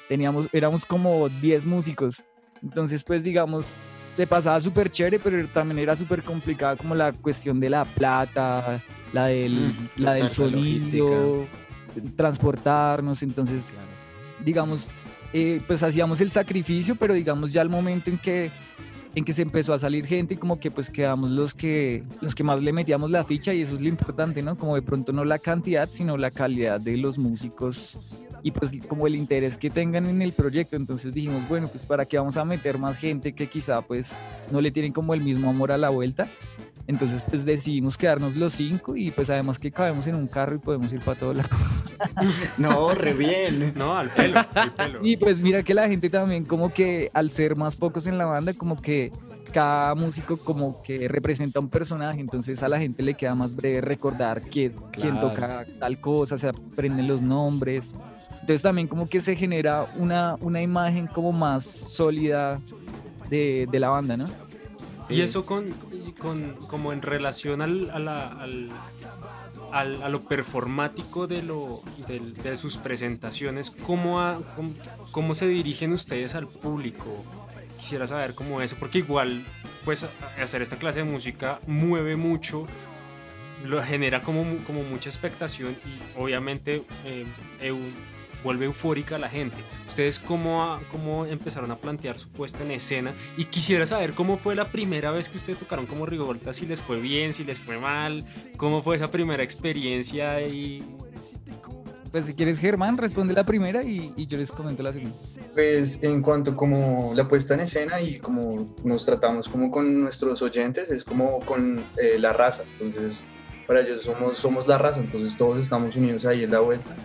Teníamos, 0.09 0.49
éramos 0.51 0.83
como 0.85 1.29
10 1.29 1.65
músicos. 1.65 2.23
Entonces, 2.63 3.03
pues 3.03 3.23
digamos, 3.23 3.73
se 4.13 4.25
pasaba 4.27 4.61
súper 4.61 4.89
chévere, 4.89 5.19
pero 5.19 5.45
también 5.49 5.79
era 5.79 5.95
súper 5.95 6.23
complicada 6.23 6.77
como 6.77 6.95
la 6.95 7.11
cuestión 7.11 7.59
de 7.59 7.69
la 7.69 7.83
plata, 7.83 8.81
la 9.11 9.25
del, 9.25 9.73
Mm, 9.97 10.01
la 10.01 10.13
del 10.13 10.29
sonido, 10.29 11.45
transportarnos. 12.15 13.23
Entonces, 13.23 13.69
digamos, 14.45 14.89
eh, 15.33 15.61
pues 15.65 15.81
hacíamos 15.83 16.21
el 16.21 16.29
sacrificio, 16.29 16.95
pero 16.95 17.13
digamos 17.13 17.51
ya 17.51 17.61
al 17.61 17.69
momento 17.69 18.09
en 18.09 18.17
que 18.19 18.51
en 19.15 19.25
que 19.25 19.33
se 19.33 19.41
empezó 19.41 19.73
a 19.73 19.79
salir 19.79 20.05
gente 20.05 20.33
y 20.33 20.37
como 20.37 20.59
que 20.59 20.71
pues 20.71 20.89
quedamos 20.89 21.29
los 21.29 21.53
que 21.53 22.03
los 22.21 22.33
que 22.33 22.43
más 22.43 22.61
le 22.61 22.73
metíamos 22.73 23.11
la 23.11 23.23
ficha 23.23 23.53
y 23.53 23.61
eso 23.61 23.75
es 23.75 23.81
lo 23.81 23.87
importante, 23.87 24.41
¿no? 24.41 24.57
Como 24.57 24.75
de 24.75 24.81
pronto 24.81 25.13
no 25.13 25.23
la 25.23 25.39
cantidad, 25.39 25.87
sino 25.87 26.17
la 26.17 26.31
calidad 26.31 26.79
de 26.79 26.97
los 26.97 27.17
músicos 27.17 28.17
y 28.41 28.51
pues 28.51 28.73
como 28.87 29.07
el 29.07 29.15
interés 29.15 29.57
que 29.57 29.69
tengan 29.69 30.05
en 30.07 30.21
el 30.21 30.33
proyecto. 30.33 30.75
Entonces 30.75 31.13
dijimos, 31.13 31.47
bueno, 31.47 31.67
pues 31.67 31.85
para 31.85 32.05
qué 32.05 32.17
vamos 32.17 32.37
a 32.37 32.45
meter 32.45 32.77
más 32.77 32.97
gente 32.97 33.33
que 33.33 33.47
quizá 33.47 33.81
pues 33.81 34.11
no 34.51 34.61
le 34.61 34.71
tienen 34.71 34.91
como 34.91 35.13
el 35.13 35.21
mismo 35.21 35.49
amor 35.49 35.71
a 35.71 35.77
la 35.77 35.89
vuelta. 35.89 36.27
Entonces 36.87 37.21
pues 37.21 37.45
decidimos 37.45 37.97
quedarnos 37.97 38.35
los 38.35 38.53
cinco 38.53 38.95
y 38.95 39.11
pues 39.11 39.29
además 39.29 39.57
que 39.57 39.71
cabemos 39.71 40.05
en 40.07 40.15
un 40.15 40.27
carro 40.27 40.55
y 40.55 40.59
podemos 40.59 40.91
ir 40.91 40.99
para 41.01 41.19
todos 41.19 41.37
lados. 41.37 41.51
No, 42.57 42.93
re 42.93 43.13
bien. 43.13 43.73
No, 43.75 43.97
al 43.97 44.09
pelo, 44.09 44.41
al 44.55 44.73
pelo. 44.73 44.99
Y 45.05 45.15
pues 45.15 45.39
mira 45.39 45.63
que 45.63 45.73
la 45.73 45.87
gente 45.87 46.09
también 46.09 46.43
como 46.43 46.73
que 46.73 47.09
al 47.13 47.29
ser 47.29 47.55
más 47.55 47.77
pocos 47.77 48.07
en 48.07 48.17
la 48.17 48.25
banda, 48.25 48.53
como 48.53 48.81
que 48.81 49.11
cada 49.53 49.95
músico 49.95 50.35
como 50.35 50.81
que 50.81 51.07
representa 51.07 51.59
un 51.59 51.69
personaje, 51.69 52.19
entonces 52.19 52.61
a 52.63 52.67
la 52.67 52.79
gente 52.79 53.03
le 53.03 53.13
queda 53.13 53.35
más 53.35 53.55
breve 53.55 53.81
recordar 53.81 54.41
quién, 54.41 54.73
quién 54.91 55.19
toca 55.19 55.65
tal 55.79 56.01
cosa, 56.01 56.37
se 56.37 56.49
aprenden 56.49 57.07
los 57.07 57.21
nombres. 57.21 57.93
Entonces 58.41 58.63
también 58.63 58.87
como 58.87 59.07
que 59.07 59.21
se 59.21 59.35
genera 59.35 59.87
una, 59.95 60.35
una 60.41 60.61
imagen 60.61 61.07
como 61.07 61.31
más 61.31 61.63
sólida 61.63 62.59
de, 63.29 63.67
de 63.71 63.79
la 63.79 63.89
banda, 63.89 64.17
¿no? 64.17 64.25
Y 65.09 65.21
eso 65.21 65.45
con, 65.45 65.69
con 66.19 66.53
como 66.67 66.93
en 66.93 67.01
relación 67.01 67.61
al, 67.61 67.89
a, 67.91 67.99
la- 67.99 68.27
al- 68.27 68.69
al- 69.71 70.03
a 70.03 70.09
lo 70.09 70.21
performático 70.23 71.27
de, 71.27 71.41
lo, 71.43 71.81
del- 72.07 72.33
de 72.33 72.57
sus 72.57 72.77
presentaciones, 72.77 73.71
¿cómo, 73.71 74.21
ha- 74.21 74.39
cómo, 74.55 74.73
cómo 75.11 75.35
se 75.35 75.47
dirigen 75.47 75.93
ustedes 75.93 76.35
al 76.35 76.47
público? 76.47 77.23
Quisiera 77.79 78.07
saber 78.07 78.33
cómo 78.35 78.61
eso, 78.61 78.75
porque 78.79 78.99
igual 78.99 79.43
pues 79.83 80.03
a- 80.03 80.09
hacer 80.41 80.61
esta 80.61 80.77
clase 80.77 80.99
de 80.99 81.05
música 81.05 81.59
mueve 81.67 82.15
mucho, 82.15 82.65
lo 83.65 83.81
genera 83.81 84.21
como, 84.21 84.43
como 84.65 84.83
mucha 84.83 85.09
expectación 85.09 85.75
y 85.85 86.19
obviamente 86.19 86.83
eh, 87.05 87.25
vuelve 88.43 88.65
eufórica 88.65 89.15
a 89.15 89.19
la 89.19 89.29
gente. 89.29 89.57
¿Ustedes 89.87 90.19
cómo, 90.19 90.63
a- 90.63 90.79
cómo 90.91 91.25
empezaron 91.25 91.71
a 91.71 91.77
plantear 91.77 92.17
su 92.19 92.29
puesta 92.29 92.63
en 92.63 92.71
escena? 92.71 93.13
Y 93.37 93.45
quisiera 93.45 93.85
saber 93.87 94.13
cómo 94.13 94.37
fue 94.37 94.55
la 94.55 94.65
primera 94.65 95.11
vez 95.11 95.29
que 95.29 95.37
ustedes 95.37 95.57
tocaron 95.57 95.85
como 95.85 96.05
Rigovolta, 96.05 96.53
si 96.53 96.65
les 96.65 96.81
fue 96.81 96.99
bien, 96.99 97.33
si 97.33 97.43
les 97.43 97.59
fue 97.59 97.77
mal, 97.79 98.25
cómo 98.57 98.81
fue 98.83 98.95
esa 98.95 99.09
primera 99.09 99.43
experiencia 99.43 100.41
y... 100.47 100.83
Pues 102.11 102.25
si 102.25 102.35
quieres 102.35 102.59
Germán, 102.59 102.95
responde 102.99 103.33
la 103.33 103.43
primera 103.43 103.81
y, 103.83 104.13
y 104.15 104.27
yo 104.27 104.37
les 104.37 104.51
comento 104.51 104.83
la 104.83 104.93
segunda. 104.93 105.15
Pues 105.55 106.03
en 106.03 106.21
cuanto 106.21 106.55
como 106.55 107.11
la 107.15 107.27
puesta 107.27 107.55
en 107.55 107.61
escena 107.61 108.01
y 108.01 108.19
como 108.19 108.75
nos 108.83 109.03
tratamos 109.03 109.49
como 109.49 109.71
con 109.71 110.01
nuestros 110.01 110.43
oyentes, 110.43 110.91
es 110.91 111.03
como 111.03 111.39
con 111.39 111.83
eh, 111.97 112.19
la 112.19 112.31
raza. 112.31 112.61
Entonces, 112.79 113.23
para 113.65 113.81
ellos 113.81 114.03
somos, 114.03 114.37
somos 114.37 114.67
la 114.67 114.77
raza, 114.77 114.99
entonces 114.99 115.35
todos 115.35 115.57
estamos 115.63 115.95
unidos 115.95 116.25
ahí 116.27 116.43
en 116.43 116.51
la 116.51 116.59
vuelta 116.59 116.95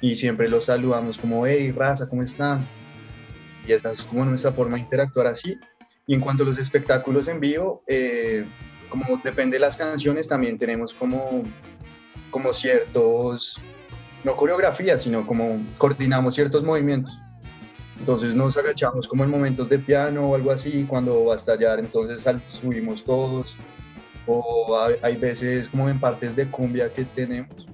y 0.00 0.14
siempre 0.16 0.48
los 0.48 0.66
saludamos 0.66 1.18
como, 1.18 1.46
hey, 1.46 1.72
raza, 1.72 2.08
¿cómo 2.08 2.22
están? 2.22 2.60
Y 3.66 3.72
esa 3.72 3.92
es 3.92 4.02
como 4.02 4.24
nuestra 4.24 4.52
forma 4.52 4.76
de 4.76 4.82
interactuar 4.82 5.26
así. 5.26 5.58
Y 6.06 6.14
en 6.14 6.20
cuanto 6.20 6.42
a 6.42 6.46
los 6.46 6.58
espectáculos 6.58 7.28
en 7.28 7.40
vivo, 7.40 7.82
eh, 7.86 8.46
como 8.88 9.20
depende 9.22 9.56
de 9.56 9.60
las 9.60 9.76
canciones, 9.76 10.28
también 10.28 10.58
tenemos 10.58 10.94
como, 10.94 11.42
como 12.30 12.52
ciertos, 12.52 13.60
no 14.24 14.36
coreografías, 14.36 15.02
sino 15.02 15.26
como 15.26 15.60
coordinamos 15.76 16.34
ciertos 16.34 16.62
movimientos. 16.62 17.18
Entonces 17.98 18.34
nos 18.34 18.56
agachamos 18.56 19.08
como 19.08 19.24
en 19.24 19.30
momentos 19.30 19.68
de 19.68 19.78
piano 19.78 20.30
o 20.30 20.34
algo 20.36 20.52
así, 20.52 20.86
cuando 20.88 21.26
va 21.26 21.34
a 21.34 21.36
estallar, 21.36 21.80
entonces 21.80 22.24
subimos 22.46 23.04
todos. 23.04 23.56
O 24.26 24.78
hay, 24.78 24.94
hay 25.02 25.16
veces 25.16 25.68
como 25.68 25.88
en 25.88 25.98
partes 25.98 26.36
de 26.36 26.46
cumbia 26.46 26.92
que 26.92 27.04
tenemos, 27.04 27.66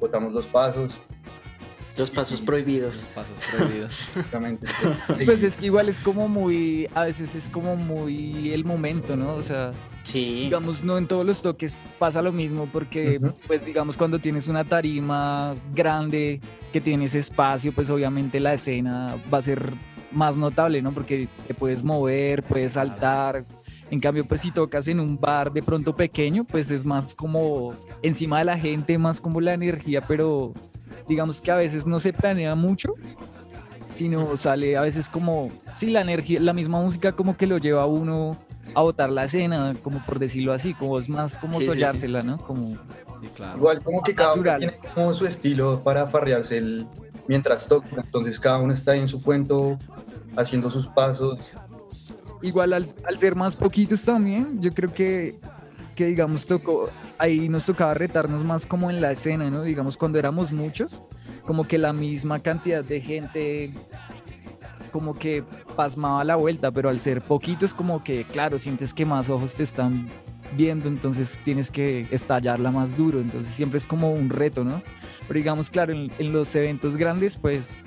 botamos 0.00 0.32
los 0.32 0.46
pasos, 0.46 1.00
Los 1.96 2.10
pasos 2.10 2.40
prohibidos. 2.40 3.04
pasos 3.14 3.38
prohibidos. 3.56 4.10
básicamente. 4.16 4.66
Pues 5.24 5.42
es 5.42 5.56
que 5.56 5.66
igual 5.66 5.88
es 5.88 6.00
como 6.00 6.28
muy, 6.28 6.88
a 6.94 7.04
veces 7.04 7.34
es 7.34 7.48
como 7.48 7.76
muy 7.76 8.52
el 8.52 8.64
momento, 8.64 9.16
¿no? 9.16 9.34
O 9.34 9.42
sea, 9.42 9.72
Sí. 10.02 10.40
digamos, 10.44 10.82
no 10.84 10.98
en 10.98 11.06
todos 11.06 11.24
los 11.24 11.40
toques 11.40 11.76
pasa 11.98 12.20
lo 12.20 12.32
mismo 12.32 12.68
porque, 12.72 13.20
pues 13.46 13.64
digamos, 13.64 13.96
cuando 13.96 14.18
tienes 14.18 14.48
una 14.48 14.64
tarima 14.64 15.54
grande, 15.74 16.40
que 16.72 16.80
tienes 16.80 17.14
espacio, 17.14 17.72
pues 17.72 17.88
obviamente 17.90 18.40
la 18.40 18.54
escena 18.54 19.16
va 19.32 19.38
a 19.38 19.42
ser 19.42 19.72
más 20.12 20.36
notable, 20.36 20.82
¿no? 20.82 20.92
Porque 20.92 21.28
te 21.46 21.54
puedes 21.54 21.82
mover, 21.82 22.42
puedes 22.42 22.72
saltar. 22.72 23.44
En 23.90 24.00
cambio, 24.00 24.24
pues 24.24 24.40
si 24.40 24.50
tocas 24.50 24.88
en 24.88 24.98
un 25.00 25.18
bar 25.18 25.52
de 25.52 25.62
pronto 25.62 25.94
pequeño, 25.94 26.44
pues 26.44 26.70
es 26.70 26.84
más 26.84 27.14
como 27.14 27.74
encima 28.02 28.38
de 28.40 28.44
la 28.46 28.58
gente, 28.58 28.98
más 28.98 29.20
como 29.20 29.40
la 29.40 29.54
energía, 29.54 30.00
pero 30.00 30.52
digamos 31.08 31.40
que 31.40 31.50
a 31.50 31.56
veces 31.56 31.86
no 31.86 31.98
se 32.00 32.12
planea 32.12 32.54
mucho, 32.54 32.94
sino 33.90 34.36
sale 34.36 34.76
a 34.76 34.82
veces 34.82 35.08
como, 35.08 35.50
sí, 35.76 35.90
la 35.90 36.00
energía, 36.00 36.40
la 36.40 36.52
misma 36.52 36.80
música 36.80 37.12
como 37.12 37.36
que 37.36 37.46
lo 37.46 37.58
lleva 37.58 37.82
a 37.82 37.86
uno 37.86 38.36
a 38.74 38.82
botar 38.82 39.10
la 39.10 39.24
escena, 39.24 39.74
como 39.82 40.04
por 40.04 40.18
decirlo 40.18 40.52
así, 40.52 40.74
como 40.74 40.98
es 40.98 41.08
más 41.08 41.38
como 41.38 41.54
Sí, 41.54 41.60
sí, 41.60 41.64
sí. 41.64 41.70
sollársela, 41.70 42.22
¿no? 42.22 42.38
Como, 42.38 42.68
Sí, 43.20 43.28
claro. 43.36 43.56
Igual 43.58 43.82
como 43.82 44.02
que 44.02 44.14
cada 44.14 44.34
uno 44.34 44.42
tiene 44.58 44.74
como 44.94 45.14
su 45.14 45.26
estilo 45.26 45.80
para 45.84 46.06
farrearse 46.08 46.58
el, 46.58 46.86
mientras 47.28 47.68
toca, 47.68 47.88
entonces 47.96 48.38
cada 48.40 48.58
uno 48.58 48.72
está 48.74 48.94
en 48.96 49.06
su 49.08 49.22
cuento 49.22 49.78
haciendo 50.36 50.70
sus 50.70 50.86
pasos. 50.88 51.38
igual 52.42 52.72
al, 52.72 52.86
al 53.06 53.16
ser 53.16 53.34
más 53.36 53.54
poquitos 53.56 54.04
también, 54.04 54.60
yo 54.60 54.72
creo 54.72 54.92
que, 54.92 55.38
que 55.94 56.06
digamos, 56.06 56.46
tocó, 56.46 56.88
ahí 57.18 57.48
nos 57.48 57.66
tocaba 57.66 57.94
retarnos 57.94 58.44
más 58.44 58.66
como 58.66 58.90
en 58.90 59.00
la 59.00 59.12
escena, 59.12 59.50
¿no? 59.50 59.62
Digamos, 59.62 59.96
cuando 59.96 60.18
éramos 60.18 60.52
muchos, 60.52 61.02
como 61.42 61.66
que 61.66 61.78
la 61.78 61.92
misma 61.92 62.40
cantidad 62.40 62.84
de 62.84 63.00
gente 63.00 63.72
como 64.92 65.14
que 65.14 65.42
pasmaba 65.74 66.22
la 66.24 66.36
vuelta, 66.36 66.70
pero 66.70 66.88
al 66.88 67.00
ser 67.00 67.20
poquitos 67.20 67.74
como 67.74 68.04
que, 68.04 68.24
claro, 68.24 68.58
sientes 68.58 68.94
que 68.94 69.04
más 69.04 69.28
ojos 69.28 69.54
te 69.54 69.64
están 69.64 70.08
viendo, 70.56 70.88
entonces 70.88 71.40
tienes 71.42 71.70
que 71.70 72.06
estallarla 72.12 72.70
más 72.70 72.96
duro, 72.96 73.20
entonces 73.20 73.52
siempre 73.52 73.78
es 73.78 73.86
como 73.86 74.12
un 74.12 74.28
reto, 74.30 74.62
¿no? 74.62 74.80
Pero 75.26 75.38
digamos, 75.38 75.70
claro, 75.70 75.92
en, 75.92 76.12
en 76.18 76.32
los 76.32 76.54
eventos 76.54 76.96
grandes, 76.96 77.36
pues 77.36 77.86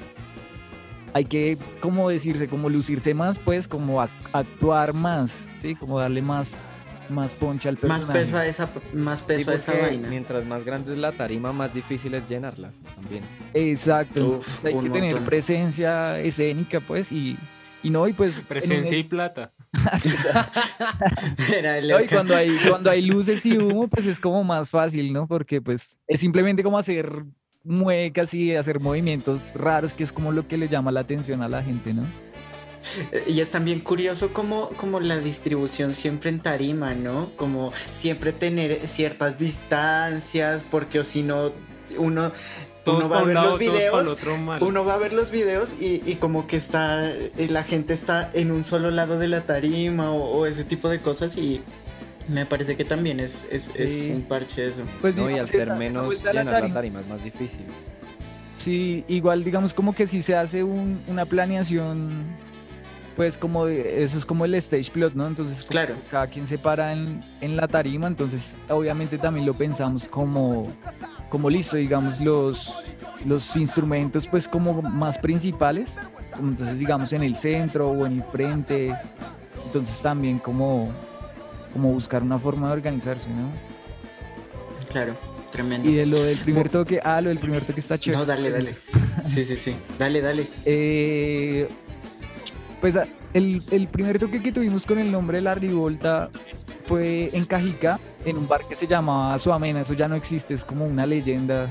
hay 1.13 1.23
que, 1.23 1.57
como 1.79 2.09
decirse, 2.09 2.47
como 2.49 2.69
lucirse 2.69 3.13
más, 3.13 3.39
pues, 3.39 3.69
como 3.69 4.01
ac- 4.01 4.09
actuar 4.33 4.93
más, 4.93 5.47
¿sí? 5.57 5.75
Como 5.75 5.99
darle 5.99 6.21
más, 6.21 6.57
más 7.09 7.33
poncha 7.35 7.69
al 7.69 7.75
Más 7.83 8.05
personaje. 8.05 8.19
peso 8.25 8.37
a 8.37 8.45
esa, 8.45 8.69
más 8.93 9.19
Sí, 9.19 9.25
peso 9.27 9.51
a 9.51 9.55
esa 9.55 9.73
vaina. 9.77 10.07
mientras 10.09 10.45
más 10.45 10.63
grande 10.65 10.93
es 10.93 10.97
la 10.97 11.11
tarima, 11.11 11.53
más 11.53 11.73
difícil 11.73 12.13
es 12.13 12.27
llenarla 12.27 12.71
también. 12.95 13.23
Exacto, 13.53 14.39
Uf, 14.39 14.65
hay 14.65 14.73
que 14.79 14.89
tener 14.89 15.17
presencia 15.21 16.19
escénica, 16.19 16.79
pues, 16.79 17.11
y, 17.11 17.37
y 17.83 17.89
no, 17.89 18.07
y 18.07 18.13
pues... 18.13 18.39
en 18.39 18.45
Presencia 18.45 18.97
y 18.97 19.03
plata. 19.03 19.51
No, 21.87 21.99
y 22.01 22.07
cuando 22.07 22.35
hay, 22.35 22.49
cuando 22.69 22.89
hay 22.89 23.01
luces 23.01 23.45
y 23.45 23.57
humo, 23.57 23.87
pues 23.87 24.05
es 24.05 24.19
como 24.19 24.43
más 24.43 24.71
fácil, 24.71 25.13
¿no? 25.13 25.27
Porque 25.27 25.61
pues 25.61 25.99
es 26.07 26.19
simplemente 26.19 26.63
como 26.63 26.77
hacer 26.77 27.23
muecas 27.63 28.33
y 28.33 28.55
hacer 28.55 28.79
movimientos 28.79 29.53
raros, 29.55 29.93
que 29.93 30.03
es 30.03 30.13
como 30.13 30.31
lo 30.31 30.47
que 30.47 30.57
le 30.57 30.67
llama 30.69 30.91
la 30.91 31.01
atención 31.01 31.41
a 31.41 31.49
la 31.49 31.61
gente, 31.63 31.93
¿no? 31.93 32.03
Y 33.27 33.39
es 33.41 33.49
también 33.51 33.79
curioso 33.81 34.29
como, 34.33 34.69
como 34.69 34.99
la 34.99 35.17
distribución 35.17 35.93
siempre 35.93 36.29
en 36.29 36.39
tarima, 36.39 36.93
¿no? 36.95 37.29
Como 37.35 37.71
siempre 37.91 38.31
tener 38.33 38.87
ciertas 38.87 39.37
distancias, 39.37 40.63
porque 40.69 40.99
o 40.99 41.03
si 41.03 41.23
no, 41.23 41.51
uno, 41.97 42.31
uno 42.85 43.09
va 43.09 43.25
lado, 43.25 43.57
videos. 43.57 44.07
otro. 44.07 44.35
Uno 44.61 44.85
va 44.85 44.93
a 44.93 44.97
ver 44.97 45.13
los 45.13 45.31
videos 45.31 45.75
y, 45.79 46.01
y 46.05 46.15
como 46.15 46.47
que 46.47 46.57
está, 46.57 47.09
eh, 47.11 47.47
la 47.49 47.63
gente 47.63 47.93
está 47.93 48.29
en 48.33 48.51
un 48.51 48.63
solo 48.63 48.91
lado 48.91 49.19
de 49.19 49.27
la 49.27 49.41
tarima 49.41 50.11
o, 50.11 50.39
o 50.39 50.45
ese 50.45 50.63
tipo 50.63 50.87
de 50.89 50.99
cosas 50.99 51.37
y 51.37 51.61
me 52.29 52.45
parece 52.45 52.75
que 52.75 52.83
también 52.85 53.19
es, 53.19 53.45
es, 53.51 53.71
un 54.13 54.21
parche 54.23 54.67
eso. 54.67 54.83
Pues 55.01 55.15
No, 55.15 55.29
y 55.29 55.37
al 55.39 55.47
ser 55.47 55.73
menos 55.75 56.23
la 56.23 56.31
llenar 56.31 56.45
la 56.45 56.51
tarima. 56.59 56.73
tarima 56.73 56.99
es 57.01 57.07
más 57.07 57.23
difícil. 57.23 57.65
Sí, 58.55 59.05
igual 59.07 59.43
digamos 59.43 59.73
como 59.73 59.93
que 59.93 60.07
si 60.07 60.21
se 60.21 60.35
hace 60.35 60.63
un- 60.63 60.99
una 61.07 61.25
planeación 61.25 62.23
pues 63.17 63.37
como 63.37 63.67
eso 63.67 64.17
es 64.17 64.25
como 64.25 64.45
el 64.45 64.53
stage 64.55 64.91
plot, 64.91 65.13
¿no? 65.15 65.27
Entonces 65.27 65.65
Claro. 65.65 65.95
cada 66.09 66.27
quien 66.27 66.45
se 66.47 66.57
para 66.59 66.93
en, 66.93 67.19
en 67.41 67.57
la 67.57 67.67
tarima, 67.67 68.07
entonces 68.07 68.55
obviamente 68.69 69.17
también 69.17 69.45
lo 69.45 69.53
pensamos 69.55 70.07
como, 70.07 70.71
como 71.29 71.49
listo, 71.49 71.75
digamos, 71.77 72.21
los, 72.21 72.83
los 73.25 73.55
instrumentos 73.57 74.27
pues 74.27 74.47
como 74.47 74.83
más 74.83 75.17
principales, 75.17 75.97
como 76.31 76.49
entonces 76.49 76.77
digamos 76.77 77.11
en 77.11 77.23
el 77.23 77.35
centro 77.35 77.89
o 77.89 78.05
en 78.05 78.13
el 78.13 78.23
frente, 78.23 78.95
entonces 79.65 79.99
también 80.01 80.37
como, 80.37 80.89
como 81.73 81.91
buscar 81.91 82.21
una 82.21 82.37
forma 82.37 82.67
de 82.67 82.73
organizarse, 82.73 83.29
¿no? 83.31 83.49
Claro, 84.91 85.15
tremendo. 85.51 85.89
Y 85.89 85.95
de 85.95 86.05
lo 86.05 86.21
del 86.21 86.37
primer 86.37 86.69
toque, 86.69 86.99
ah, 87.03 87.19
lo 87.19 87.29
del 87.29 87.39
primer 87.39 87.65
toque 87.65 87.79
está 87.79 87.97
chévere. 87.97 88.19
No, 88.19 88.25
dale, 88.27 88.51
dale. 88.51 88.75
Sí, 89.25 89.43
sí, 89.43 89.57
sí. 89.57 89.75
Dale, 89.97 90.21
dale. 90.21 90.45
Eh, 90.65 91.67
pues 92.81 92.97
el, 93.33 93.61
el 93.71 93.87
primer 93.87 94.19
toque 94.19 94.41
que 94.41 94.51
tuvimos 94.51 94.85
con 94.85 94.99
el 94.99 95.11
nombre 95.11 95.37
de 95.37 95.41
la 95.43 95.55
Rivolta 95.55 96.29
fue 96.85 97.29
en 97.33 97.45
Cajica, 97.45 97.99
en 98.25 98.37
un 98.37 98.47
bar 98.47 98.61
que 98.67 98.75
se 98.75 98.87
llamaba 98.87 99.37
Suamena. 99.39 99.81
Eso 99.81 99.93
ya 99.93 100.07
no 100.07 100.15
existe, 100.15 100.53
es 100.53 100.63
como 100.63 100.85
una 100.85 101.05
leyenda 101.05 101.67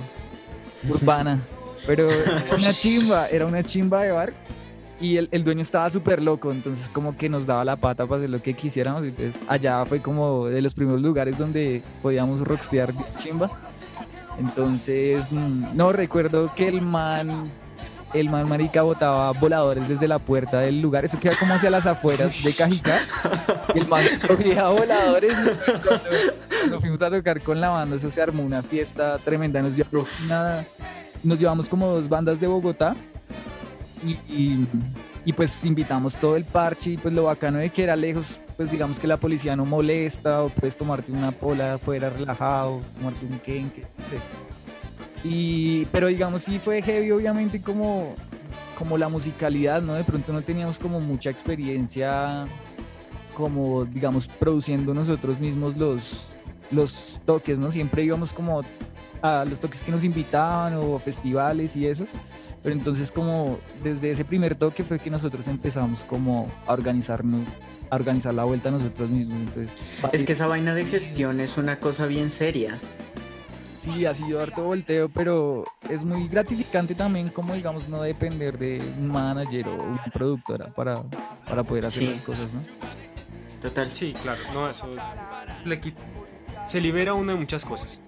urbana. 0.89 1.41
Pero 1.87 2.11
era 2.11 2.57
una 2.57 2.73
chimba, 2.73 3.29
era 3.29 3.47
una 3.47 3.63
chimba 3.63 4.03
de 4.03 4.13
bar. 4.13 4.33
Y 4.99 5.19
el, 5.19 5.29
el 5.31 5.45
dueño 5.45 5.61
estaba 5.61 5.91
súper 5.91 6.23
loco, 6.23 6.51
entonces 6.51 6.89
como 6.89 7.19
que 7.19 7.29
nos 7.29 7.47
daba 7.47 7.67
la 7.67 7.77
pata 7.77 8.07
para 8.07 8.17
hacer 8.17 8.31
lo 8.31 8.41
que 8.41 8.55
quisiéramos. 8.55 9.03
Entonces 9.03 9.43
allá 9.47 9.85
fue 9.85 10.01
como 10.01 10.47
de 10.47 10.63
los 10.63 10.75
primeros 10.75 11.03
lugares 11.03 11.37
donde 11.37 11.83
podíamos 12.03 12.41
rockstear 12.41 12.93
chimba. 13.19 13.51
Entonces, 14.39 15.33
mm, 15.33 15.77
no 15.77 15.93
recuerdo 15.93 16.51
que 16.55 16.69
el 16.69 16.83
man, 16.83 17.51
el 18.21 18.31
man 18.31 18.49
marica 18.49 18.83
botaba 18.83 19.31
voladores 19.33 19.89
desde 19.89 20.09
la 20.09 20.19
puerta 20.19 20.61
del 20.61 20.81
lugar. 20.81 21.05
Eso 21.05 21.19
queda 21.19 21.35
como 21.39 21.55
hacia 21.55 21.71
las 21.71 21.87
afueras 21.87 22.43
de 22.43 22.53
Cajica. 22.53 23.01
Y 23.75 23.79
el 23.79 23.89
man 23.89 24.05
cogía 24.27 24.69
voladores. 24.69 25.35
Cuando, 25.35 26.01
cuando 26.49 26.81
fuimos 26.81 27.03
a 27.03 27.11
tocar 27.11 27.41
con 27.43 27.61
la 27.61 27.71
banda, 27.71 27.97
eso 27.97 28.11
se 28.11 28.23
armó 28.23 28.43
una 28.43 28.63
fiesta 28.63 29.19
tremenda. 29.19 29.61
Nos 29.63 31.41
llevamos, 31.41 31.69
como 31.69 31.89
dos 31.89 32.09
bandas 32.09 32.41
de 32.41 32.47
Bogotá. 32.47 32.97
Y, 34.29 35.33
pues 35.33 35.65
invitamos 35.65 36.17
todo 36.17 36.37
el 36.37 36.45
parche. 36.45 36.91
Y 36.91 36.97
pues 36.97 37.13
lo 37.13 37.25
bacano 37.25 37.59
de 37.59 37.71
que 37.71 37.83
era 37.83 37.97
lejos, 37.97 38.39
pues 38.57 38.71
digamos 38.71 38.99
que 38.99 39.07
la 39.07 39.17
policía 39.17 39.57
no 39.57 39.65
molesta. 39.65 40.43
O 40.43 40.49
puedes 40.49 40.77
tomarte 40.77 41.13
una 41.13 41.33
pola 41.33 41.75
afuera 41.75 42.11
relajado, 42.11 42.81
tomarte 42.97 43.27
un 43.27 43.39
quenque. 43.41 43.83
no. 43.83 44.56
Y, 45.29 45.87
pero 45.87 46.07
digamos, 46.07 46.43
sí 46.43 46.61
fue 46.63 46.81
heavy, 46.83 47.11
obviamente, 47.11 47.61
como, 47.61 48.15
como 48.79 48.97
la 48.97 49.09
musicalidad, 49.09 49.83
¿no? 49.83 49.95
De 49.95 50.05
pronto 50.05 50.33
no 50.33 50.43
teníamos 50.43 50.79
como 50.79 51.01
mucha 51.01 51.31
experiencia, 51.31 52.47
como, 53.35 53.85
digamos, 53.85 54.29
produciendo 54.29 54.95
nosotros 54.95 55.41
mismos 55.41 55.77
los, 55.77 56.31
los 56.71 57.21
toques, 57.25 57.59
¿no? 57.59 57.71
Siempre 57.73 58.05
íbamos 58.05 58.33
como 58.33 58.63
a 59.21 59.45
los 59.45 59.61
toques 59.61 59.83
que 59.83 59.91
nos 59.91 60.05
invitaban 60.05 60.75
o 60.75 60.99
festivales 60.99 61.75
y 61.75 61.87
eso. 61.87 62.07
Pero 62.63 62.75
entonces 62.75 63.13
como 63.13 63.59
desde 63.85 64.11
ese 64.11 64.25
primer 64.25 64.57
toque 64.57 64.83
fue 64.83 64.99
que 64.99 65.11
nosotros 65.11 65.47
empezamos 65.47 66.05
como 66.05 66.51
a 66.67 66.73
organizarnos, 66.73 67.43
a 67.91 67.95
organizar 67.95 68.35
la 68.35 68.45
vuelta 68.45 68.71
nosotros 68.71 69.09
mismos. 69.09 69.39
Entonces, 69.39 69.81
Es 70.13 70.25
que 70.25 70.33
esa 70.33 70.47
vaina 70.47 70.75
de 70.75 70.85
gestión 70.85 71.41
es 71.41 71.59
una 71.59 71.79
cosa 71.79 72.07
bien 72.07 72.31
seria. 72.31 72.79
Sí, 73.87 74.05
ha 74.05 74.13
sido 74.15 74.43
harto 74.43 74.65
volteo, 74.65 75.09
pero 75.09 75.65
es 75.89 76.03
muy 76.03 76.27
gratificante 76.27 76.97
también 76.97 77.29
como 77.29 77.55
digamos 77.55 77.89
no 77.89 78.03
depender 78.03 78.59
de 78.59 78.83
un 78.99 79.07
manager 79.07 79.69
o 79.69 79.75
una 79.77 80.03
productora 80.13 80.67
para, 80.75 81.05
para 81.49 81.63
poder 81.63 81.87
hacer 81.87 82.03
Sí. 82.03 82.11
las 82.11 82.21
cosas, 82.23 82.53
¿no? 82.53 82.61
Total. 83.63 83.93
Sí, 83.93 84.13
claro, 84.21 84.41
no, 84.53 84.69
eso 84.69 84.89
es. 84.97 85.03
le 85.65 85.81
se 86.67 86.81
libera 86.81 87.15
uno 87.15 87.31
de 87.33 87.39
muchas 87.39 87.65
cosas. 87.65 88.01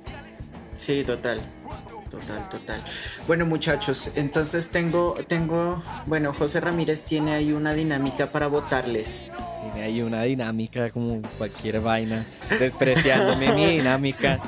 Sí, 0.76 1.04
total. 1.04 1.40
Total, 2.10 2.48
total. 2.48 2.82
Bueno, 3.28 3.46
muchachos, 3.46 4.10
entonces 4.16 4.70
tengo, 4.70 5.14
tengo, 5.28 5.80
bueno, 6.06 6.32
José 6.32 6.58
Ramírez 6.58 7.04
tiene 7.04 7.34
ahí 7.34 7.52
una 7.52 7.72
dinámica 7.72 8.26
para 8.26 8.48
votarles. 8.48 9.26
Tiene 9.62 9.82
ahí 9.86 10.02
una 10.02 10.22
dinámica 10.22 10.90
como 10.90 11.20
cualquier 11.36 11.80
vaina. 11.80 12.24
Despreciándome 12.58 13.52
mi 13.52 13.66
dinámica. 13.66 14.40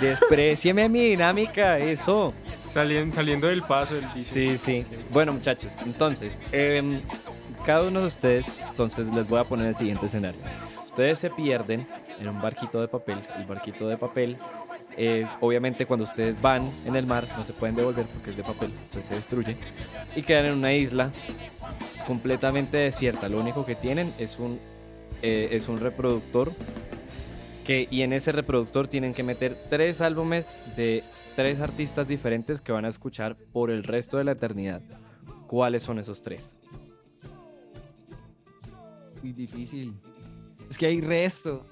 Desprecieme 0.00 0.88
mi 0.88 1.10
dinámica, 1.10 1.78
eso. 1.78 2.32
Salien- 2.68 3.10
saliendo 3.12 3.48
del 3.48 3.62
paso, 3.62 3.96
él 3.96 4.04
dice. 4.14 4.32
Sí, 4.32 4.58
sí. 4.58 4.86
Bueno, 5.12 5.32
muchachos, 5.32 5.72
entonces, 5.84 6.38
em, 6.52 7.00
cada 7.64 7.82
uno 7.82 8.00
de 8.00 8.06
ustedes, 8.06 8.46
entonces 8.70 9.06
les 9.12 9.28
voy 9.28 9.40
a 9.40 9.44
poner 9.44 9.66
el 9.66 9.74
siguiente 9.74 10.06
escenario. 10.06 10.40
Ustedes 10.86 11.18
se 11.18 11.30
pierden 11.30 11.86
en 12.20 12.28
un 12.28 12.40
barquito 12.40 12.80
de 12.80 12.88
papel. 12.88 13.18
El 13.36 13.44
barquito 13.44 13.88
de 13.88 13.96
papel, 13.96 14.36
eh, 14.96 15.26
obviamente 15.40 15.84
cuando 15.86 16.04
ustedes 16.04 16.40
van 16.40 16.68
en 16.86 16.94
el 16.94 17.06
mar, 17.06 17.24
no 17.36 17.42
se 17.44 17.52
pueden 17.52 17.74
devolver 17.74 18.06
porque 18.06 18.30
es 18.30 18.36
de 18.36 18.42
papel, 18.44 18.70
entonces 18.84 19.06
se 19.06 19.14
destruye. 19.14 19.56
Y 20.14 20.22
quedan 20.22 20.46
en 20.46 20.52
una 20.54 20.72
isla 20.72 21.10
completamente 22.06 22.76
desierta. 22.76 23.28
Lo 23.28 23.38
único 23.40 23.64
que 23.66 23.74
tienen 23.74 24.12
es 24.18 24.38
un, 24.38 24.58
eh, 25.22 25.48
es 25.52 25.68
un 25.68 25.78
reproductor. 25.80 26.50
Que, 27.66 27.86
y 27.90 28.02
en 28.02 28.12
ese 28.12 28.32
reproductor 28.32 28.88
tienen 28.88 29.12
que 29.14 29.22
meter 29.22 29.56
tres 29.68 30.00
álbumes 30.00 30.76
de 30.76 31.04
tres 31.36 31.60
artistas 31.60 32.08
diferentes 32.08 32.60
que 32.60 32.72
van 32.72 32.84
a 32.84 32.88
escuchar 32.88 33.36
por 33.52 33.70
el 33.70 33.84
resto 33.84 34.16
de 34.18 34.24
la 34.24 34.32
eternidad. 34.32 34.80
¿Cuáles 35.46 35.82
son 35.82 35.98
esos 35.98 36.22
tres? 36.22 36.54
Muy 39.22 39.32
difícil. 39.32 39.94
Es 40.68 40.78
que 40.78 40.86
hay 40.86 41.00
resto. 41.00 41.66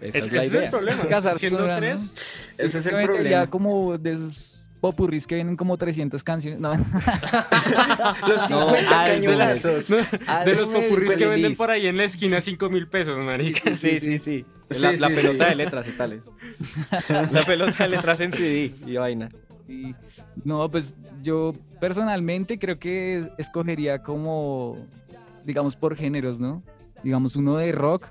Esa 0.00 0.18
Es 0.18 0.24
es, 0.24 0.30
que 0.30 0.36
la 0.36 0.42
ese 0.44 0.56
es 0.56 0.62
el 0.64 0.70
problema. 0.70 1.06
Casar 1.08 1.38
Siendo 1.38 1.58
sola, 1.58 1.74
¿no? 1.74 1.80
tres, 1.80 2.50
Ese 2.56 2.78
es 2.78 2.86
el 2.86 3.04
problema. 3.06 3.50
como 3.50 3.98
de 3.98 4.12
esos 4.12 4.59
popurris 4.80 5.26
que 5.26 5.34
vienen 5.34 5.56
como 5.56 5.76
300 5.76 6.22
canciones. 6.24 6.58
No, 6.60 6.72
Los 8.28 8.42
50 8.46 8.82
No, 8.82 8.88
cañonazos. 8.90 9.88
de 9.88 10.54
los 10.56 10.68
popurris 10.68 11.16
que 11.16 11.26
venden 11.26 11.56
por 11.56 11.70
ahí 11.70 11.86
en 11.86 11.96
la 11.96 12.04
esquina 12.04 12.40
5 12.40 12.68
mil 12.70 12.88
pesos, 12.88 13.18
marica. 13.18 13.74
Sí, 13.74 14.00
sí, 14.00 14.18
sí. 14.18 14.44
Sí, 14.70 14.82
La, 14.82 15.08
sí, 15.08 15.14
pelota 15.14 15.44
sí. 15.44 15.50
de 15.50 15.54
letras 15.56 15.88
y 15.88 15.92
tales. 15.92 16.22
La 17.32 17.42
pelota 17.44 17.84
de 17.84 17.88
letras 17.90 18.20
en 18.20 18.32
CD 18.32 18.72
y 18.86 18.96
vaina. 18.96 19.28
Y- 19.68 19.94
no, 20.44 20.70
pues 20.70 20.96
yo 21.22 21.54
personalmente 21.80 22.58
creo 22.58 22.78
que 22.78 23.18
es- 23.18 23.30
escogería 23.36 24.00
como, 24.02 24.78
digamos, 25.44 25.74
por 25.76 25.96
géneros, 25.96 26.38
¿no? 26.40 26.62
Digamos, 27.02 27.34
uno 27.36 27.56
de 27.56 27.72
rock, 27.72 28.06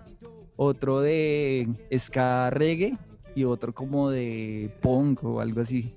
otro 0.57 0.99
de 1.01 1.67
ska 1.97 2.49
reggae 2.49 2.97
y 3.35 3.45
otro 3.45 3.73
como 3.73 4.09
de 4.09 4.69
punk 4.81 5.23
o 5.23 5.39
algo 5.39 5.61
así. 5.61 5.93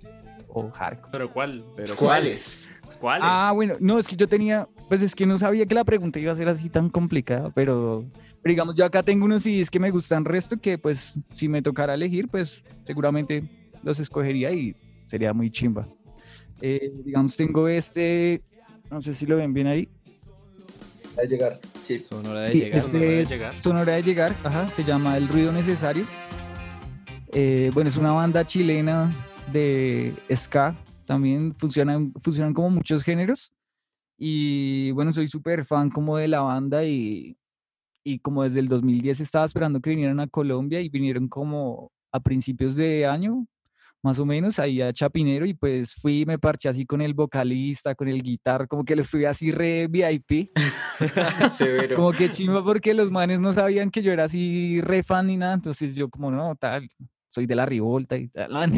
O 0.54 0.70
hardcore. 0.70 1.10
Pero 1.10 1.32
¿cuál? 1.32 1.64
Pero 1.76 1.96
¿Cuáles? 1.96 2.68
¿Cuáles? 3.00 3.26
Ah, 3.28 3.52
bueno, 3.52 3.74
no, 3.80 3.98
es 3.98 4.06
que 4.06 4.16
yo 4.16 4.28
tenía, 4.28 4.68
pues 4.88 5.02
es 5.02 5.14
que 5.14 5.26
no 5.26 5.38
sabía 5.38 5.64
que 5.66 5.74
la 5.74 5.84
pregunta 5.84 6.20
iba 6.20 6.30
a 6.30 6.36
ser 6.36 6.48
así 6.48 6.68
tan 6.68 6.90
complicada, 6.90 7.50
pero, 7.50 8.04
pero 8.42 8.52
digamos, 8.52 8.76
yo 8.76 8.84
acá 8.84 9.02
tengo 9.02 9.24
unos 9.24 9.42
CDs 9.42 9.70
que 9.70 9.80
me 9.80 9.90
gustan 9.90 10.24
resto, 10.24 10.58
que 10.58 10.76
pues 10.78 11.18
si 11.32 11.48
me 11.48 11.62
tocara 11.62 11.94
elegir, 11.94 12.28
pues 12.28 12.62
seguramente 12.84 13.42
los 13.82 13.98
escogería 13.98 14.52
y 14.52 14.76
sería 15.06 15.32
muy 15.32 15.50
chimba. 15.50 15.88
Eh, 16.60 16.92
digamos, 17.04 17.36
tengo 17.36 17.66
este, 17.66 18.42
no 18.90 19.00
sé 19.00 19.14
si 19.14 19.26
lo 19.26 19.36
ven 19.36 19.54
bien 19.54 19.66
ahí. 19.66 19.88
A 21.18 21.24
llegar. 21.24 21.58
Sí. 21.82 21.98
Son 22.08 22.24
hora 22.26 22.40
de 22.40 22.46
Sí, 22.46 22.54
llegar. 22.60 22.80
Sonora 22.80 23.04
este 23.04 23.16
de 23.16 23.24
llegar. 23.24 23.60
Sonora 23.60 23.92
de 23.94 24.02
Llegar, 24.02 24.34
ajá, 24.44 24.68
se 24.68 24.84
llama 24.84 25.16
El 25.16 25.28
Ruido 25.28 25.50
Necesario. 25.50 26.04
Eh, 27.32 27.70
bueno, 27.74 27.88
es 27.88 27.96
una 27.96 28.12
banda 28.12 28.46
chilena 28.46 29.10
de 29.50 30.14
ska, 30.34 30.76
también 31.06 31.54
funcionan, 31.56 32.12
funcionan 32.22 32.54
como 32.54 32.70
muchos 32.70 33.02
géneros. 33.02 33.52
Y 34.18 34.90
bueno, 34.92 35.12
soy 35.12 35.28
súper 35.28 35.64
fan 35.64 35.90
como 35.90 36.16
de 36.16 36.28
la 36.28 36.40
banda 36.40 36.84
y, 36.84 37.36
y 38.04 38.18
como 38.18 38.42
desde 38.42 38.60
el 38.60 38.68
2010 38.68 39.20
estaba 39.20 39.44
esperando 39.44 39.80
que 39.80 39.90
vinieran 39.90 40.20
a 40.20 40.28
Colombia 40.28 40.80
y 40.80 40.88
vinieron 40.88 41.28
como 41.28 41.90
a 42.12 42.20
principios 42.20 42.76
de 42.76 43.06
año, 43.06 43.46
más 44.02 44.18
o 44.18 44.26
menos, 44.26 44.58
ahí 44.58 44.82
a 44.82 44.92
Chapinero 44.92 45.46
y 45.46 45.54
pues 45.54 45.94
fui 45.94 46.22
y 46.22 46.26
me 46.26 46.38
parché 46.38 46.68
así 46.68 46.84
con 46.84 47.00
el 47.00 47.14
vocalista, 47.14 47.94
con 47.94 48.08
el 48.08 48.20
guitar, 48.20 48.66
como 48.66 48.84
que 48.84 48.96
lo 48.96 49.02
estuve 49.02 49.26
así 49.26 49.52
re 49.52 49.86
VIP. 49.86 50.50
Severo. 51.50 51.96
Como 51.96 52.12
que 52.12 52.28
chimba 52.28 52.64
porque 52.64 52.94
los 52.94 53.10
manes 53.10 53.38
no 53.38 53.52
sabían 53.52 53.90
que 53.90 54.02
yo 54.02 54.12
era 54.12 54.24
así 54.24 54.80
re 54.80 55.02
fan 55.02 55.28
ni 55.28 55.36
nada, 55.36 55.54
entonces 55.54 55.94
yo 55.94 56.10
como 56.10 56.30
no, 56.30 56.54
tal, 56.56 56.88
soy 57.32 57.46
de 57.46 57.54
la 57.54 57.64
revolta 57.64 58.14
y 58.18 58.28
tal. 58.28 58.50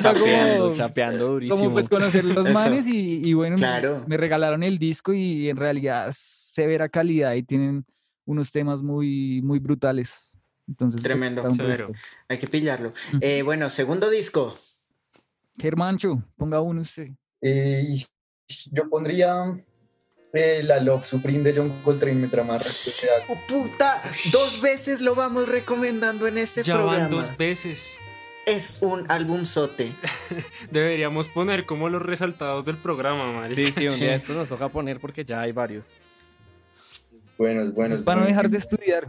Chapeando, 0.00 0.60
como, 0.64 0.74
chapeando 0.74 1.26
durísimo. 1.32 1.56
como 1.58 1.72
pues 1.72 1.88
conocer 1.88 2.22
los 2.24 2.48
manes 2.50 2.86
y, 2.86 3.22
y 3.26 3.32
bueno, 3.32 3.54
me- 3.56 3.60
Claro. 3.60 4.04
me 4.06 4.16
regalaron 4.18 4.62
el 4.62 4.78
disco 4.78 5.12
y 5.14 5.48
en 5.48 5.56
realidad 5.56 6.08
es 6.08 6.16
severa 6.52 6.88
calidad 6.88 7.32
y 7.34 7.42
tienen 7.42 7.84
unos 8.26 8.52
temas 8.52 8.82
muy, 8.82 9.40
muy 9.42 9.58
brutales. 9.58 10.36
Entonces, 10.68 11.02
Tremendo. 11.02 11.42
Hay 12.28 12.38
que 12.38 12.46
pillarlo. 12.46 12.92
Eh, 13.20 13.42
bueno, 13.42 13.70
segundo 13.70 14.10
disco. 14.10 14.54
Germancho, 15.58 16.22
ponga 16.36 16.60
uno 16.60 16.82
usted. 16.82 17.08
Eh, 17.40 17.96
yo 18.72 18.88
pondría 18.90 19.58
eh, 20.36 20.62
la 20.62 20.80
Love 20.80 21.04
Supreme 21.06 21.40
de 21.50 21.56
John 21.56 21.82
Coltrane 21.82 22.16
me 22.16 22.28
trama 22.28 22.58
resto 22.58 22.90
ese 22.90 23.08
álbum. 23.10 23.36
¡Oh, 23.36 23.46
puta! 23.46 24.02
Dos 24.32 24.60
veces 24.60 25.00
lo 25.00 25.14
vamos 25.14 25.48
recomendando 25.48 26.26
en 26.26 26.38
este 26.38 26.62
Ya 26.62 26.74
programa. 26.74 26.98
van 27.02 27.10
dos 27.10 27.36
veces. 27.36 27.98
Es 28.46 28.78
un 28.80 29.10
álbum 29.10 29.44
sote. 29.44 29.92
Deberíamos 30.70 31.28
poner 31.28 31.66
como 31.66 31.88
los 31.88 32.00
resaltados 32.02 32.64
del 32.64 32.76
programa, 32.76 33.32
marica. 33.32 33.60
Sí, 33.60 33.72
sí, 33.72 33.88
un 33.88 33.98
día 33.98 34.14
esto 34.14 34.34
nos 34.34 34.48
toca 34.48 34.68
poner 34.68 35.00
porque 35.00 35.24
ya 35.24 35.40
hay 35.40 35.52
varios. 35.52 35.86
Buenos, 37.38 37.74
buenos. 37.74 37.98
Es 37.98 38.04
para 38.04 38.20
no 38.20 38.26
dejar 38.26 38.48
de 38.48 38.58
estudiar. 38.58 39.06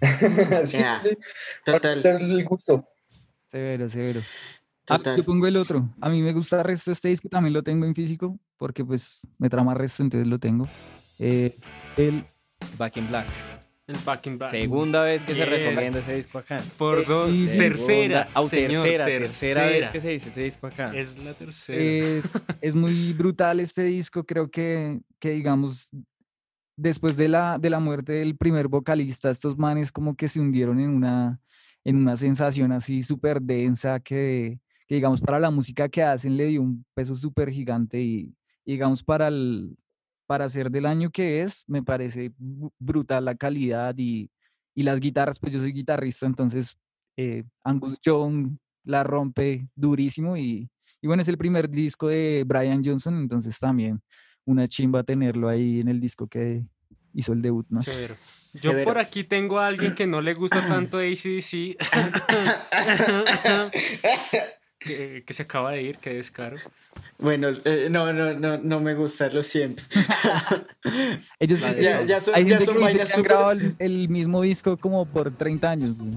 Sí, 0.66 0.76
Ya, 0.78 1.02
para 1.64 1.78
Total, 1.78 2.02
darle 2.02 2.34
el 2.34 2.44
gusto. 2.44 2.86
Severo, 3.46 3.88
severo. 3.88 4.20
Ah, 4.90 5.00
yo 5.16 5.24
pongo 5.24 5.46
el 5.46 5.56
otro. 5.56 5.88
A 6.00 6.08
mí 6.10 6.20
me 6.20 6.32
gusta 6.32 6.58
el 6.58 6.64
resto 6.64 6.92
este 6.92 7.08
disco, 7.08 7.28
también 7.28 7.54
lo 7.54 7.62
tengo 7.62 7.86
en 7.86 7.94
físico, 7.94 8.38
porque 8.56 8.84
pues 8.84 9.20
me 9.38 9.48
trama 9.48 9.74
resto, 9.74 10.02
entonces 10.02 10.26
lo 10.26 10.38
tengo. 10.38 10.66
Eh, 11.18 11.58
el, 11.96 12.24
Back 12.78 12.96
in 12.96 13.08
Black. 13.08 13.26
El 13.86 13.96
Back 14.04 14.26
in 14.26 14.38
Black. 14.38 14.50
Segunda 14.50 15.02
vez 15.02 15.22
que 15.22 15.34
se 15.34 15.44
recomienda 15.44 16.00
ese 16.00 16.14
disco 16.16 16.38
acá. 16.38 16.58
Por 16.76 17.06
dos. 17.06 17.36
sí. 17.36 17.46
Tercera. 17.56 18.28
Señor, 18.46 18.84
tercera, 18.84 19.04
tercera. 19.04 19.06
tercera 19.06 19.66
vez 19.66 19.88
que 19.88 20.00
se 20.00 20.08
dice 20.08 20.28
ese 20.28 20.42
disco 20.42 20.66
acá. 20.66 20.94
Es 20.94 21.16
la 21.18 21.34
tercera. 21.34 21.80
es, 21.80 22.46
es 22.60 22.74
muy 22.74 23.12
brutal 23.12 23.60
este 23.60 23.84
disco, 23.84 24.24
creo 24.24 24.50
que, 24.50 25.00
que 25.20 25.30
digamos, 25.30 25.90
después 26.76 27.16
de 27.16 27.28
la, 27.28 27.58
de 27.58 27.70
la 27.70 27.80
muerte 27.80 28.12
del 28.12 28.36
primer 28.36 28.68
vocalista, 28.68 29.30
estos 29.30 29.56
manes 29.56 29.90
como 29.90 30.14
que 30.14 30.28
se 30.28 30.40
hundieron 30.40 30.78
en 30.80 30.90
una, 30.90 31.40
en 31.84 31.96
una 31.96 32.16
sensación 32.16 32.72
así 32.72 33.02
súper 33.02 33.40
densa 33.40 34.00
que, 34.00 34.58
que, 34.86 34.96
digamos, 34.96 35.20
para 35.20 35.40
la 35.40 35.50
música 35.50 35.88
que 35.88 36.02
hacen 36.02 36.36
le 36.36 36.46
dio 36.46 36.62
un 36.62 36.84
peso 36.94 37.14
súper 37.14 37.50
gigante 37.50 38.00
y, 38.00 38.35
digamos, 38.66 39.02
para 39.02 39.28
el 39.28 39.76
para 40.26 40.48
ser 40.48 40.70
del 40.70 40.86
año 40.86 41.10
que 41.10 41.42
es, 41.42 41.64
me 41.68 41.82
parece 41.82 42.32
brutal 42.78 43.24
la 43.24 43.36
calidad 43.36 43.94
y, 43.96 44.28
y 44.74 44.82
las 44.82 44.98
guitarras, 45.00 45.38
pues 45.38 45.52
yo 45.52 45.60
soy 45.60 45.72
guitarrista, 45.72 46.26
entonces 46.26 46.76
eh, 47.16 47.44
Angus 47.62 48.00
Young 48.02 48.58
la 48.84 49.04
rompe 49.04 49.68
durísimo 49.74 50.36
y, 50.36 50.68
y 51.00 51.06
bueno, 51.06 51.22
es 51.22 51.28
el 51.28 51.38
primer 51.38 51.70
disco 51.70 52.08
de 52.08 52.44
Brian 52.46 52.84
Johnson, 52.84 53.20
entonces 53.20 53.58
también 53.58 54.00
una 54.44 54.66
chimba 54.66 55.02
tenerlo 55.02 55.48
ahí 55.48 55.80
en 55.80 55.88
el 55.88 56.00
disco 56.00 56.26
que 56.26 56.64
hizo 57.12 57.32
el 57.32 57.42
debut, 57.42 57.66
¿no? 57.68 57.82
Severo. 57.82 58.16
Yo 58.52 58.70
Severo. 58.70 58.84
por 58.84 58.98
aquí 58.98 59.24
tengo 59.24 59.58
a 59.58 59.66
alguien 59.66 59.94
que 59.94 60.06
no 60.06 60.20
le 60.20 60.34
gusta 60.34 60.66
tanto 60.66 60.98
ACDC. 60.98 61.76
Que, 64.86 65.22
que 65.26 65.32
se 65.34 65.42
acaba 65.42 65.72
de 65.72 65.82
ir, 65.82 65.98
que 65.98 66.14
descaro. 66.14 66.56
Bueno, 67.18 67.48
eh, 67.64 67.88
no, 67.90 68.12
no, 68.12 68.32
no, 68.34 68.58
no 68.58 68.80
me 68.80 68.94
gusta, 68.94 69.28
lo 69.28 69.42
siento. 69.42 69.82
Ellos 71.38 71.60
Vale, 71.60 71.82
Ya- 71.82 72.02
ya 72.02 72.20
son- 72.20 72.34
hay 72.34 72.44
ya 72.46 72.58
son 72.60 72.76
que 72.78 72.80
dice 72.80 72.84
vainas 72.84 73.08
que 73.08 73.14
han 73.16 73.22
grabado 73.22 73.50
el, 73.52 73.74
el 73.78 74.08
mismo 74.08 74.42
disco 74.42 74.76
como 74.76 75.04
por 75.06 75.30
30 75.36 75.70
años. 75.70 75.98
güey. 75.98 76.10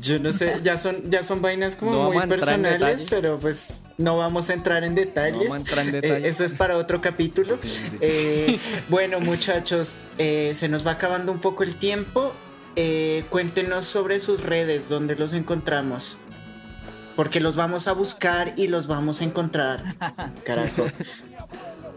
Yo 0.00 0.18
no 0.18 0.32
sé, 0.32 0.56
ya 0.62 0.76
son, 0.78 1.10
ya 1.10 1.22
son 1.22 1.42
vainas 1.42 1.76
como 1.76 1.92
No 1.92 2.12
muy 2.12 2.26
personales, 2.26 3.06
pero 3.10 3.38
pues 3.38 3.82
no 3.98 4.16
vamos 4.16 4.50
a 4.50 4.54
entrar 4.54 4.84
en 4.84 4.94
detalles. 4.94 5.34
No 5.44 5.50
vamos 5.50 5.56
a 5.56 5.60
entrar 5.60 6.04
en 6.04 6.24
Eh, 6.24 6.28
eso 6.28 6.44
es 6.44 6.52
para 6.52 6.76
otro 6.76 7.00
capítulo. 7.00 7.56
Sí, 7.60 7.68
sí. 7.68 7.88
Eh, 8.00 8.58
bueno, 8.88 9.20
muchachos, 9.20 10.02
eh, 10.18 10.52
se 10.54 10.68
nos 10.68 10.86
va 10.86 10.92
acabando 10.92 11.32
un 11.32 11.40
poco 11.40 11.62
el 11.62 11.76
tiempo. 11.76 12.32
Eh, 12.76 13.24
cuéntenos 13.30 13.84
sobre 13.84 14.18
sus 14.18 14.42
redes, 14.42 14.88
donde 14.88 15.14
los 15.14 15.32
encontramos. 15.32 16.18
Porque 17.16 17.40
los 17.40 17.54
vamos 17.56 17.86
a 17.88 17.92
buscar 17.92 18.54
y 18.56 18.68
los 18.68 18.86
vamos 18.86 19.20
a 19.20 19.24
encontrar. 19.24 19.94
Carajo. 20.44 20.84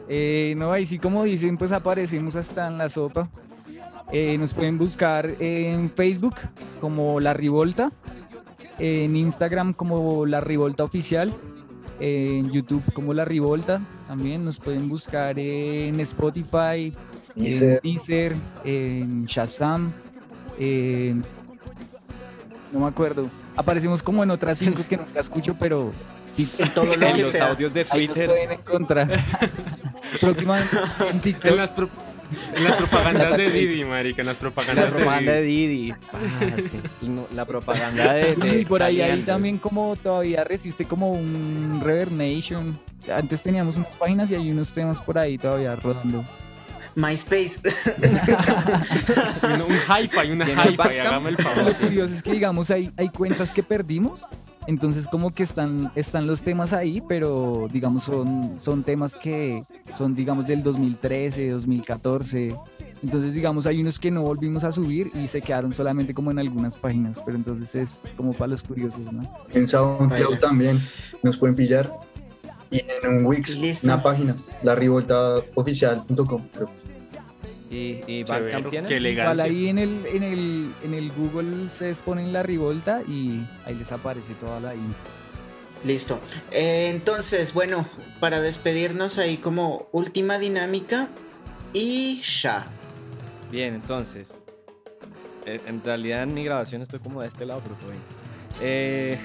Eh, 0.09 0.53
no, 0.57 0.71
ahí 0.71 0.85
sí, 0.85 0.99
como 0.99 1.23
dicen, 1.23 1.57
pues 1.57 1.71
aparecemos 1.71 2.35
hasta 2.35 2.67
en 2.67 2.77
la 2.77 2.89
sopa. 2.89 3.29
Eh, 4.11 4.37
nos 4.37 4.53
pueden 4.53 4.77
buscar 4.77 5.35
en 5.39 5.89
Facebook 5.91 6.35
como 6.79 7.19
La 7.19 7.33
Rivolta, 7.33 7.91
en 8.79 9.15
Instagram 9.17 9.73
como 9.73 10.25
La 10.25 10.39
Rivolta 10.39 10.83
Oficial, 10.85 11.33
en 11.99 12.49
YouTube 12.51 12.83
como 12.93 13.13
La 13.13 13.25
Rivolta. 13.25 13.81
También 14.07 14.45
nos 14.45 14.59
pueden 14.59 14.87
buscar 14.87 15.37
en 15.39 15.99
Spotify, 15.99 16.93
en 17.35 17.43
Deezer. 17.43 17.81
Deezer, 17.81 18.35
en 18.63 19.25
Shazam, 19.25 19.91
en- 20.57 21.25
no 22.71 22.79
me 22.81 22.87
acuerdo. 22.87 23.27
Aparecemos 23.57 24.01
como 24.03 24.23
en 24.23 24.29
otras 24.31 24.59
cinco 24.59 24.83
que 24.87 24.95
nunca 24.97 25.19
escucho, 25.19 25.55
pero 25.59 25.91
sí, 26.29 26.47
En 26.59 26.69
todo 26.73 26.85
lo 26.85 26.93
En 27.07 27.13
que 27.13 27.21
los 27.23 27.31
sea. 27.31 27.47
audios 27.49 27.73
de 27.73 27.85
ahí 27.89 28.07
nos 28.07 28.15
Twitter. 28.15 28.29
pueden 28.29 28.51
encontrar. 28.53 29.09
Próximamente 30.21 30.77
en 31.11 31.19
TikTok. 31.19 31.45
En 31.51 31.57
las, 31.57 31.71
pro- 31.71 31.89
en 32.55 32.63
las 32.63 32.75
propagandas 32.75 33.35
de 33.37 33.49
Didi, 33.51 33.83
marica. 33.83 34.21
En 34.21 34.27
las 34.27 34.37
La 34.37 34.41
propagandas 34.41 34.85
de 34.85 34.91
propaganda 34.91 35.31
de 35.33 35.41
Didi. 35.41 35.93
Y 37.01 37.09
no- 37.09 37.27
La 37.33 37.45
propaganda 37.45 38.13
de. 38.13 38.35
de 38.35 38.61
Y 38.61 38.65
por 38.65 38.83
ahí 38.83 38.99
Cali 38.99 39.21
también 39.23 39.57
como 39.57 39.95
todavía 39.95 40.43
resiste 40.43 40.85
como 40.85 41.11
un 41.11 41.81
Reverb 41.83 42.11
Nation. 42.11 42.79
Antes 43.13 43.41
teníamos 43.41 43.77
unas 43.77 43.95
páginas 43.97 44.29
y 44.31 44.35
hay 44.35 44.51
unos 44.51 44.71
temas 44.73 45.01
por 45.01 45.17
ahí 45.17 45.37
todavía 45.37 45.75
rodando. 45.75 46.25
MySpace. 46.97 47.61
Un, 49.43 49.61
un 49.61 49.77
hi-fi, 49.87 50.31
una 50.31 50.45
¿Tiene 50.45 50.61
hi-fi, 50.63 50.99
hágame 50.99 51.29
el 51.29 51.35
Lo 51.35 51.43
favor. 51.43 51.73
curioso 51.75 52.13
es 52.13 52.23
que 52.23 52.31
digamos 52.31 52.71
hay, 52.71 52.91
hay 52.97 53.09
cuentas 53.09 53.53
que 53.53 53.61
perdimos. 53.61 54.25
Entonces 54.65 55.07
como 55.07 55.33
que 55.33 55.43
están, 55.43 55.91
están 55.95 56.27
los 56.27 56.41
temas 56.41 56.73
ahí, 56.73 57.01
pero 57.07 57.69
digamos 57.71 58.03
son, 58.03 58.59
son 58.59 58.83
temas 58.83 59.15
que 59.15 59.63
son 59.97 60.13
digamos 60.13 60.45
del 60.47 60.61
2013, 60.61 61.51
2014. 61.51 62.55
Entonces 63.01 63.33
digamos 63.33 63.65
hay 63.67 63.79
unos 63.79 63.99
que 63.99 64.11
no 64.11 64.23
volvimos 64.23 64.63
a 64.65 64.71
subir 64.71 65.11
y 65.13 65.27
se 65.27 65.41
quedaron 65.41 65.71
solamente 65.71 66.13
como 66.13 66.31
en 66.31 66.39
algunas 66.39 66.75
páginas, 66.75 67.21
pero 67.23 67.37
entonces 67.37 67.75
es 67.75 68.11
como 68.17 68.33
para 68.33 68.47
los 68.47 68.63
curiosos, 68.63 69.11
¿no? 69.13 69.21
En 69.53 69.67
SoundCloud 69.67 70.39
también 70.39 70.77
nos 71.23 71.37
pueden 71.37 71.55
pillar. 71.55 71.93
Y 72.69 72.83
en 73.03 73.07
un 73.19 73.25
Wix, 73.25 73.57
Listo. 73.57 73.87
una 73.87 74.01
página, 74.01 74.35
larivoltaoficial.com. 74.63 76.47
creo. 76.53 76.69
Y, 77.69 77.99
y 78.07 78.23
Bandcamp 78.23 78.69
tiene. 78.69 78.87
qué 78.87 78.95
Igual 78.95 79.05
elegancia. 79.07 79.45
ahí 79.45 79.67
en 79.67 79.77
el, 79.77 80.05
en 80.05 80.23
el, 80.23 80.73
en 80.83 80.93
el 80.93 81.11
Google 81.11 81.65
ustedes 81.65 82.01
ponen 82.01 82.31
la 82.31 82.41
revolta 82.43 83.01
y 83.07 83.45
ahí 83.65 83.75
les 83.75 83.91
aparece 83.91 84.33
toda 84.35 84.59
la 84.61 84.73
info. 84.73 85.03
Listo. 85.83 86.19
Eh, 86.51 86.89
entonces, 86.89 87.53
bueno, 87.53 87.87
para 88.19 88.41
despedirnos 88.41 89.17
ahí 89.17 89.37
como 89.37 89.87
última 89.91 90.39
dinámica 90.39 91.09
y 91.73 92.21
ya. 92.21 92.67
Bien, 93.51 93.73
entonces. 93.75 94.33
eh, 95.45 95.61
en 95.67 95.83
realidad 95.83 96.23
en 96.23 96.33
mi 96.33 96.43
grabación 96.45 96.81
estoy 96.81 96.99
como 96.99 97.21
de 97.21 97.27
este 97.27 97.45
lado, 97.45 97.61
pero 97.63 97.75
todo 97.75 97.91
bien. 97.91 98.01
Eh, 98.61 99.19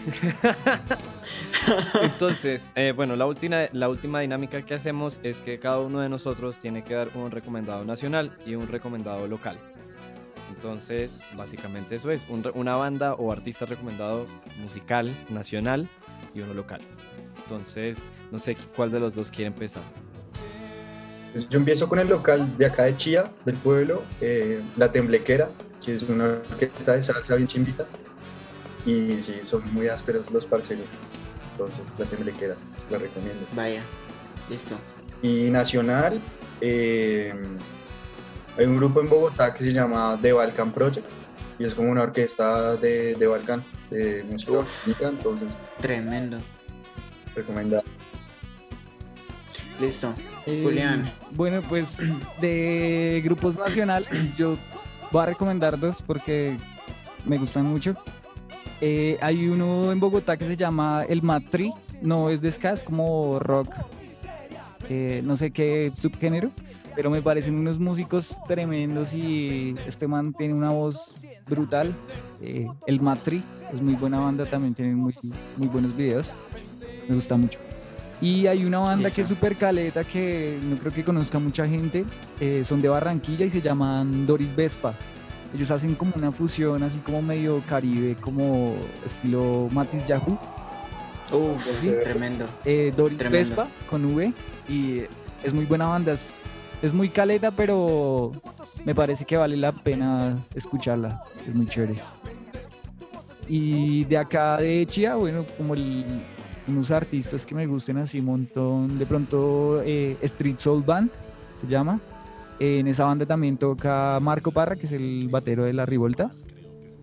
entonces, 2.02 2.70
eh, 2.74 2.92
bueno, 2.94 3.16
la 3.16 3.26
última, 3.26 3.66
la 3.72 3.88
última 3.88 4.20
dinámica 4.20 4.62
que 4.62 4.74
hacemos 4.74 5.20
es 5.22 5.40
que 5.40 5.58
cada 5.58 5.80
uno 5.80 6.00
de 6.00 6.08
nosotros 6.08 6.58
tiene 6.58 6.84
que 6.84 6.94
dar 6.94 7.10
un 7.14 7.30
recomendado 7.30 7.84
nacional 7.84 8.36
y 8.44 8.54
un 8.54 8.68
recomendado 8.68 9.26
local. 9.26 9.58
Entonces, 10.54 11.22
básicamente 11.36 11.96
eso 11.96 12.10
es, 12.10 12.22
una 12.28 12.76
banda 12.76 13.14
o 13.14 13.32
artista 13.32 13.64
recomendado 13.64 14.26
musical, 14.58 15.12
nacional 15.30 15.88
y 16.34 16.40
uno 16.40 16.54
local. 16.54 16.80
Entonces, 17.38 18.10
no 18.30 18.38
sé 18.38 18.56
cuál 18.76 18.90
de 18.90 19.00
los 19.00 19.14
dos 19.14 19.30
quiere 19.30 19.48
empezar. 19.48 19.82
Pues 21.32 21.48
yo 21.48 21.58
empiezo 21.58 21.88
con 21.88 21.98
el 21.98 22.08
local 22.08 22.56
de 22.58 22.66
acá 22.66 22.84
de 22.84 22.96
Chía, 22.96 23.32
del 23.44 23.56
pueblo, 23.56 24.02
eh, 24.20 24.60
La 24.76 24.92
Temblequera, 24.92 25.48
que 25.84 25.94
es 25.94 26.02
una 26.02 26.40
orquesta 26.50 26.92
de 26.92 27.02
salsa 27.02 27.36
bien 27.36 27.46
chimbita. 27.46 27.86
Y 28.84 29.20
sí, 29.20 29.40
son 29.44 29.62
muy 29.72 29.88
ásperos 29.88 30.30
los 30.30 30.44
parceros. 30.46 30.86
Entonces, 31.52 31.86
La 31.98 32.04
Temblequera, 32.06 32.56
la 32.90 32.98
recomiendo. 32.98 33.46
Vaya. 33.54 33.82
Listo. 34.48 34.76
Y 35.22 35.50
nacional, 35.50 36.20
eh, 36.60 37.32
hay 38.58 38.66
un 38.66 38.76
grupo 38.76 39.00
en 39.00 39.08
Bogotá 39.08 39.54
que 39.54 39.62
se 39.62 39.72
llama 39.72 40.18
The 40.20 40.32
Balkan 40.32 40.72
Project. 40.72 41.06
Y 41.58 41.64
es 41.64 41.74
como 41.74 41.90
una 41.90 42.02
orquesta 42.02 42.76
de, 42.76 43.14
de 43.14 43.26
Balkan, 43.26 43.62
de 43.90 44.24
música 44.24 44.52
Uf. 44.52 44.88
entonces 45.04 45.64
Tremendo. 45.80 46.40
recomendado. 47.36 47.84
Listo. 49.80 50.12
Eh, 50.46 50.60
Julián. 50.64 51.12
Bueno, 51.32 51.62
pues 51.68 51.98
de 52.40 53.20
grupos 53.24 53.56
nacionales 53.56 54.36
yo 54.36 54.56
voy 55.12 55.22
a 55.22 55.26
recomendar 55.26 55.78
dos 55.78 56.02
porque 56.02 56.56
me 57.24 57.38
gustan 57.38 57.66
mucho. 57.66 57.94
Eh, 58.84 59.16
hay 59.20 59.46
uno 59.46 59.92
en 59.92 60.00
Bogotá 60.00 60.36
que 60.36 60.44
se 60.44 60.56
llama 60.56 61.04
El 61.08 61.22
Matri, 61.22 61.72
no 62.02 62.30
es 62.30 62.42
de 62.42 62.50
ska, 62.50 62.72
es 62.72 62.82
como 62.82 63.38
rock, 63.38 63.72
eh, 64.88 65.22
no 65.24 65.36
sé 65.36 65.52
qué 65.52 65.92
subgénero, 65.96 66.50
pero 66.96 67.08
me 67.08 67.22
parecen 67.22 67.54
unos 67.54 67.78
músicos 67.78 68.36
tremendos 68.48 69.14
y 69.14 69.76
este 69.86 70.08
man 70.08 70.34
tiene 70.34 70.54
una 70.54 70.70
voz 70.70 71.14
brutal. 71.48 71.94
Eh, 72.40 72.66
el 72.88 73.00
Matri 73.00 73.44
es 73.72 73.80
muy 73.80 73.94
buena 73.94 74.18
banda, 74.18 74.46
también 74.46 74.74
tienen 74.74 74.96
muy, 74.96 75.14
muy 75.56 75.68
buenos 75.68 75.96
videos, 75.96 76.32
me 77.08 77.14
gusta 77.14 77.36
mucho. 77.36 77.60
Y 78.20 78.48
hay 78.48 78.64
una 78.64 78.80
banda 78.80 79.08
que 79.10 79.20
es 79.20 79.28
súper 79.28 79.56
caleta 79.56 80.02
que 80.02 80.58
no 80.60 80.76
creo 80.76 80.92
que 80.92 81.04
conozca 81.04 81.38
mucha 81.38 81.68
gente. 81.68 82.04
eh, 82.40 82.62
son 82.64 82.80
de 82.80 82.88
Barranquilla 82.88 83.46
y 83.46 83.50
se 83.50 83.60
llaman 83.60 84.26
Doris 84.26 84.54
Vespa. 84.54 84.96
Ellos 85.54 85.70
hacen 85.70 85.94
como 85.94 86.12
una 86.16 86.32
fusión 86.32 86.82
así 86.82 86.98
como 87.00 87.20
medio 87.20 87.62
caribe, 87.66 88.16
como 88.20 88.74
estilo 89.04 89.68
Matis 89.70 90.06
Yahoo. 90.06 90.38
Uf, 91.30 91.62
Sí. 91.62 91.92
tremendo. 92.02 92.46
eh, 92.64 92.92
Doris 92.96 93.18
Tremendo. 93.18 93.48
Vespa 93.56 93.68
con 93.88 94.04
V. 94.04 94.32
Y 94.68 95.02
es 95.42 95.52
muy 95.52 95.64
buena 95.66 95.86
banda. 95.88 96.12
Es, 96.12 96.40
es 96.82 96.92
muy 96.92 97.08
caleta, 97.10 97.50
pero 97.50 98.32
me 98.84 98.94
parece 98.94 99.24
que 99.24 99.36
vale 99.36 99.56
la 99.56 99.72
pena 99.72 100.38
escucharla. 100.54 101.22
Es 101.46 101.54
muy 101.54 101.66
chévere. 101.66 101.94
Y 103.48 104.04
de 104.04 104.16
acá 104.18 104.56
de 104.58 104.86
Chía, 104.86 105.16
bueno, 105.16 105.44
como 105.56 105.74
el- 105.74 106.04
unos 106.68 106.90
artistas 106.90 107.44
que 107.44 107.54
me 107.54 107.66
gusten 107.66 107.98
así 107.98 108.20
un 108.20 108.26
montón. 108.26 108.98
De 108.98 109.04
pronto, 109.04 109.82
eh, 109.84 110.16
Street 110.22 110.56
Soul 110.58 110.82
Band 110.82 111.10
se 111.56 111.66
llama. 111.66 112.00
En 112.58 112.86
esa 112.86 113.04
banda 113.04 113.26
también 113.26 113.56
toca 113.56 114.18
Marco 114.20 114.50
Parra, 114.52 114.76
que 114.76 114.86
es 114.86 114.92
el 114.92 115.28
batero 115.28 115.64
de 115.64 115.72
La 115.72 115.86
Rivolta. 115.86 116.30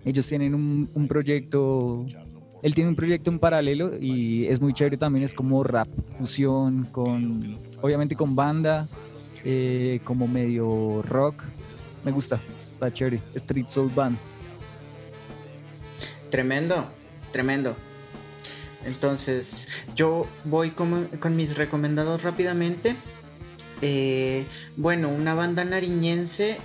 Ellos 0.05 0.27
tienen 0.27 0.53
un, 0.53 1.07
proyecto, 1.07 2.05
él 2.63 2.73
tiene 2.73 2.89
un 2.89 2.95
proyecto 2.95 3.29
en 3.29 3.39
paralelo 3.39 3.97
y 3.99 4.47
es 4.47 4.61
muy 4.61 4.73
chévere 4.73 4.97
también, 4.97 5.25
es 5.25 5.33
como 5.33 5.63
rap, 5.63 5.89
fusión, 6.17 6.85
con, 6.85 7.57
obviamente 7.81 8.15
con 8.15 8.35
banda, 8.35 8.87
eh, 9.43 9.99
como 10.03 10.27
medio 10.27 11.01
rock. 11.01 11.43
Me 12.05 12.11
gusta, 12.11 12.39
está 12.57 12.91
chévere. 12.91 13.19
Street 13.35 13.67
Soul 13.67 13.91
Band. 13.93 14.17
Tremendo, 16.29 16.87
tremendo. 17.33 17.75
Entonces, 18.85 19.67
yo 19.95 20.25
voy 20.45 20.71
con 20.71 21.35
mis 21.35 21.57
recomendados 21.57 22.23
rápidamente. 22.23 22.95
Eh, 23.81 24.45
bueno, 24.75 25.09
una 25.09 25.33
banda 25.33 25.63
nariñense, 25.63 26.57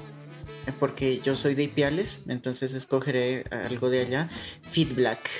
porque 0.81 1.21
yo 1.21 1.37
soy 1.37 1.55
de 1.55 1.65
Ipiales, 1.65 2.21
entonces 2.29 2.75
escogeré 2.75 3.45
algo 3.51 3.91
de 3.91 4.01
allá. 4.01 4.29
Feed 4.63 4.95
Black. 4.95 5.31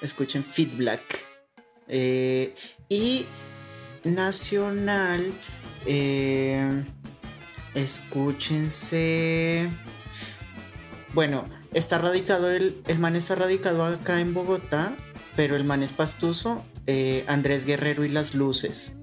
Escuchen 0.00 0.44
Feed 0.44 0.76
Black. 0.76 1.24
Eh, 1.88 2.54
y 2.88 3.26
nacional, 4.04 5.32
eh, 5.86 6.84
escúchense. 7.74 9.68
Bueno, 11.14 11.44
está 11.74 11.98
radicado 11.98 12.50
el, 12.50 12.82
el 12.86 12.98
man 12.98 13.16
está 13.16 13.34
radicado 13.34 13.84
acá 13.84 14.20
en 14.20 14.32
Bogotá, 14.34 14.96
pero 15.36 15.56
el 15.56 15.64
man 15.64 15.82
es 15.82 15.92
pastuso. 15.92 16.64
Andrés 17.28 17.64
Guerrero 17.64 18.04
y 18.04 18.08
las 18.08 18.34
luces. 18.34 18.96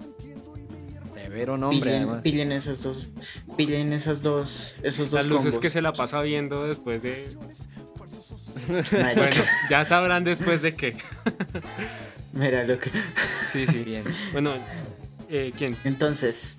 Severo 1.30 1.58
nombre, 1.60 1.92
pillen, 1.92 2.22
pillen 2.22 2.52
esas 2.52 2.82
dos, 2.82 3.08
pillen 3.56 3.94
esas 3.94 4.24
dos, 4.24 4.76
esos 4.82 5.12
dos 5.12 5.14
Las 5.14 5.26
luces 5.28 5.44
combos. 5.46 5.60
que 5.60 5.70
se 5.70 5.82
la 5.82 5.94
pasa 5.94 6.22
viendo 6.24 6.64
después 6.68 7.04
de. 7.04 7.38
Bueno, 8.68 9.22
ya 9.70 9.86
sabrán 9.86 10.24
después 10.24 10.62
de 10.64 10.76
qué. 10.76 10.96
Mira 12.34 12.64
lo 12.64 12.80
que. 12.80 12.90
Sí, 13.52 13.68
sí. 13.68 13.80
Bien. 13.84 14.04
Bueno, 14.32 14.52
eh, 15.30 15.52
¿quién? 15.56 15.78
Entonces, 15.84 16.58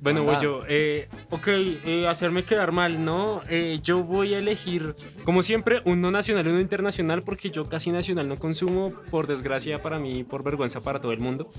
Bueno, 0.00 0.22
voy 0.22 0.36
yo. 0.40 0.60
Eh, 0.68 1.08
ok, 1.30 1.48
eh, 1.48 2.06
hacerme 2.08 2.44
quedar 2.44 2.70
mal, 2.70 3.04
¿no? 3.04 3.42
Eh, 3.50 3.80
yo 3.82 4.04
voy 4.04 4.34
a 4.34 4.38
elegir, 4.38 4.94
como 5.24 5.42
siempre, 5.42 5.80
uno 5.84 6.10
nacional 6.12 6.46
y 6.46 6.50
uno 6.50 6.60
internacional, 6.60 7.22
porque 7.24 7.50
yo 7.50 7.68
casi 7.68 7.90
nacional 7.90 8.28
no 8.28 8.36
consumo, 8.36 8.92
por 9.10 9.26
desgracia 9.26 9.78
para 9.80 9.98
mí, 9.98 10.22
por 10.22 10.44
vergüenza 10.44 10.80
para 10.80 11.00
todo 11.00 11.12
el 11.12 11.18
mundo. 11.18 11.50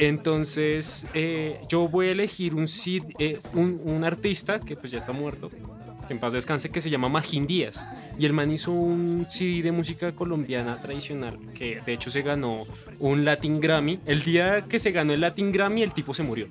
Entonces, 0.00 1.06
eh, 1.12 1.60
yo 1.68 1.86
voy 1.86 2.08
a 2.08 2.12
elegir 2.12 2.54
eh, 3.18 3.38
un, 3.52 4.02
artista 4.02 4.58
que 4.58 4.74
pues 4.74 4.90
ya 4.90 4.98
está 4.98 5.12
muerto, 5.12 5.50
en 6.08 6.18
paz 6.18 6.32
descanse, 6.32 6.70
que 6.70 6.80
se 6.80 6.88
llama 6.88 7.10
Magín 7.10 7.46
Díaz. 7.46 7.86
Y 8.18 8.24
el 8.24 8.32
man 8.32 8.50
hizo 8.50 8.72
un 8.72 9.26
CD 9.28 9.62
de 9.62 9.72
música 9.72 10.12
colombiana 10.12 10.80
tradicional, 10.80 11.38
que 11.54 11.82
de 11.84 11.92
hecho 11.92 12.10
se 12.10 12.22
ganó 12.22 12.62
un 12.98 13.26
Latin 13.26 13.60
Grammy. 13.60 14.00
El 14.06 14.22
día 14.22 14.64
que 14.66 14.78
se 14.78 14.90
ganó 14.90 15.12
el 15.12 15.20
Latin 15.20 15.52
Grammy, 15.52 15.82
el 15.82 15.92
tipo 15.92 16.14
se 16.14 16.22
murió. 16.22 16.48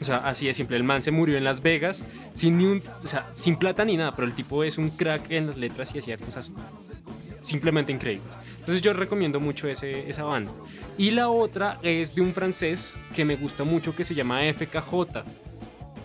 O 0.00 0.04
sea, 0.04 0.16
así 0.16 0.46
de 0.46 0.54
simple. 0.54 0.76
El 0.78 0.84
man 0.84 1.02
se 1.02 1.10
murió 1.10 1.36
en 1.36 1.44
Las 1.44 1.62
Vegas 1.62 2.02
sin 2.32 2.56
ni 2.56 2.64
un, 2.64 2.82
o 3.04 3.06
sea, 3.06 3.28
sin 3.34 3.56
plata 3.56 3.84
ni 3.84 3.98
nada, 3.98 4.14
pero 4.16 4.26
el 4.26 4.34
tipo 4.34 4.64
es 4.64 4.78
un 4.78 4.88
crack 4.88 5.30
en 5.30 5.48
las 5.48 5.58
letras 5.58 5.94
y 5.94 5.98
hacía 5.98 6.16
cosas 6.16 6.52
simplemente 7.46 7.92
increíbles. 7.92 8.36
Entonces 8.58 8.80
yo 8.82 8.92
recomiendo 8.92 9.38
mucho 9.40 9.68
ese, 9.68 10.08
esa 10.10 10.24
banda. 10.24 10.50
Y 10.98 11.12
la 11.12 11.28
otra 11.30 11.78
es 11.82 12.14
de 12.14 12.20
un 12.22 12.32
francés 12.34 12.98
que 13.14 13.24
me 13.24 13.36
gusta 13.36 13.62
mucho 13.64 13.94
que 13.94 14.02
se 14.04 14.14
llama 14.14 14.40
FKJ. 14.52 15.22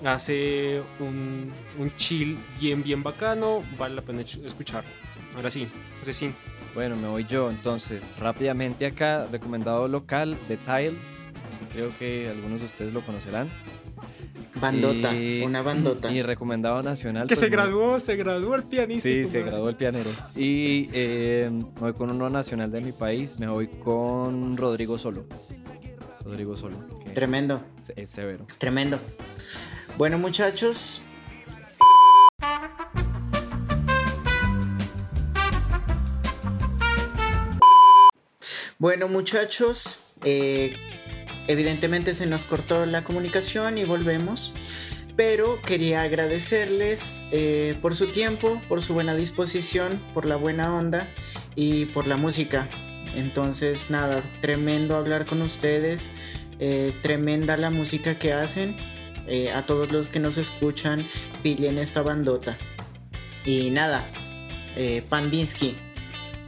Hace 0.06 0.82
un, 1.00 1.52
un 1.78 1.96
chill 1.96 2.38
bien, 2.60 2.82
bien 2.84 3.04
bacano. 3.04 3.62
Vale 3.78 3.96
la 3.96 4.02
pena 4.02 4.22
ch- 4.22 4.44
escucharlo. 4.46 4.90
Ahora 5.36 5.50
sí, 5.50 5.68
José 6.00 6.14
sí. 6.14 6.32
Bueno, 6.74 6.96
me 6.96 7.08
voy 7.08 7.26
yo 7.26 7.50
entonces. 7.50 8.02
Rápidamente 8.20 8.86
acá, 8.86 9.28
recomendado 9.32 9.88
local 9.88 10.38
de 10.48 10.58
Tile. 10.58 10.94
Creo 11.74 11.92
que 12.00 12.30
algunos 12.30 12.60
de 12.60 12.66
ustedes 12.66 12.94
lo 12.94 13.02
conocerán. 13.02 13.50
Bandota, 14.62 15.14
Y- 15.14 15.42
una 15.42 15.62
bandota. 15.62 16.12
Y 16.12 16.22
recomendado 16.22 16.82
nacional. 16.84 17.24
Que 17.24 17.30
pues, 17.30 17.40
se 17.40 17.50
graduó, 17.50 18.00
se 18.00 18.16
graduó 18.16 18.56
el 18.56 18.64
pianista. 18.64 19.10
Sí, 19.10 19.22
como- 19.24 19.32
se 19.34 19.42
graduó 19.42 19.70
el 19.70 19.76
pianero. 19.76 20.10
Y 20.36 20.90
eh, 20.94 21.50
me 21.52 21.82
voy 21.82 21.94
con 21.94 22.12
uno 22.12 22.30
nacional 22.30 22.72
de 22.72 22.80
mi 22.82 22.92
país. 22.94 23.38
Me 23.40 23.48
voy 23.48 23.68
con 23.68 24.56
Rodrigo 24.56 24.98
Solo. 24.98 25.26
Rodrigo 26.24 26.56
Solo. 26.56 26.78
Tremendo, 27.14 27.62
es- 27.78 27.92
es 27.96 28.10
severo. 28.10 28.46
tremendo. 28.60 28.98
Bueno, 29.98 30.18
muchachos. 30.18 31.02
Bueno, 38.80 39.08
muchachos, 39.08 40.04
eh, 40.24 40.76
evidentemente 41.52 42.14
se 42.14 42.26
nos 42.26 42.44
cortó 42.44 42.86
la 42.86 43.04
comunicación 43.04 43.78
y 43.78 43.84
volvemos. 43.84 44.54
Pero 45.16 45.62
quería 45.62 46.04
agradecerles 46.04 47.24
eh, 47.32 47.76
por 47.82 47.96
su 47.96 48.08
tiempo, 48.08 48.62
por 48.70 48.82
su 48.82 48.94
buena 48.94 49.14
disposición, 49.14 50.00
por 50.14 50.26
la 50.26 50.38
buena 50.38 50.74
onda 50.74 51.08
y 51.56 51.86
por 51.86 52.08
la 52.08 52.18
música. 52.18 52.68
Entonces, 53.16 53.90
nada, 53.90 54.24
tremendo 54.40 54.96
hablar 54.96 55.26
con 55.26 55.42
ustedes, 55.42 56.12
eh, 56.60 56.94
tremenda 57.02 57.58
la 57.58 57.70
música 57.70 58.18
que 58.18 58.34
hacen. 58.34 58.76
Eh, 59.28 59.52
a 59.52 59.66
todos 59.66 59.92
los 59.92 60.08
que 60.08 60.20
nos 60.20 60.38
escuchan, 60.38 61.06
pillen 61.44 61.78
esta 61.78 62.02
bandota. 62.02 62.58
Y 63.46 63.70
nada, 63.70 64.04
Pandinsky, 65.10 65.76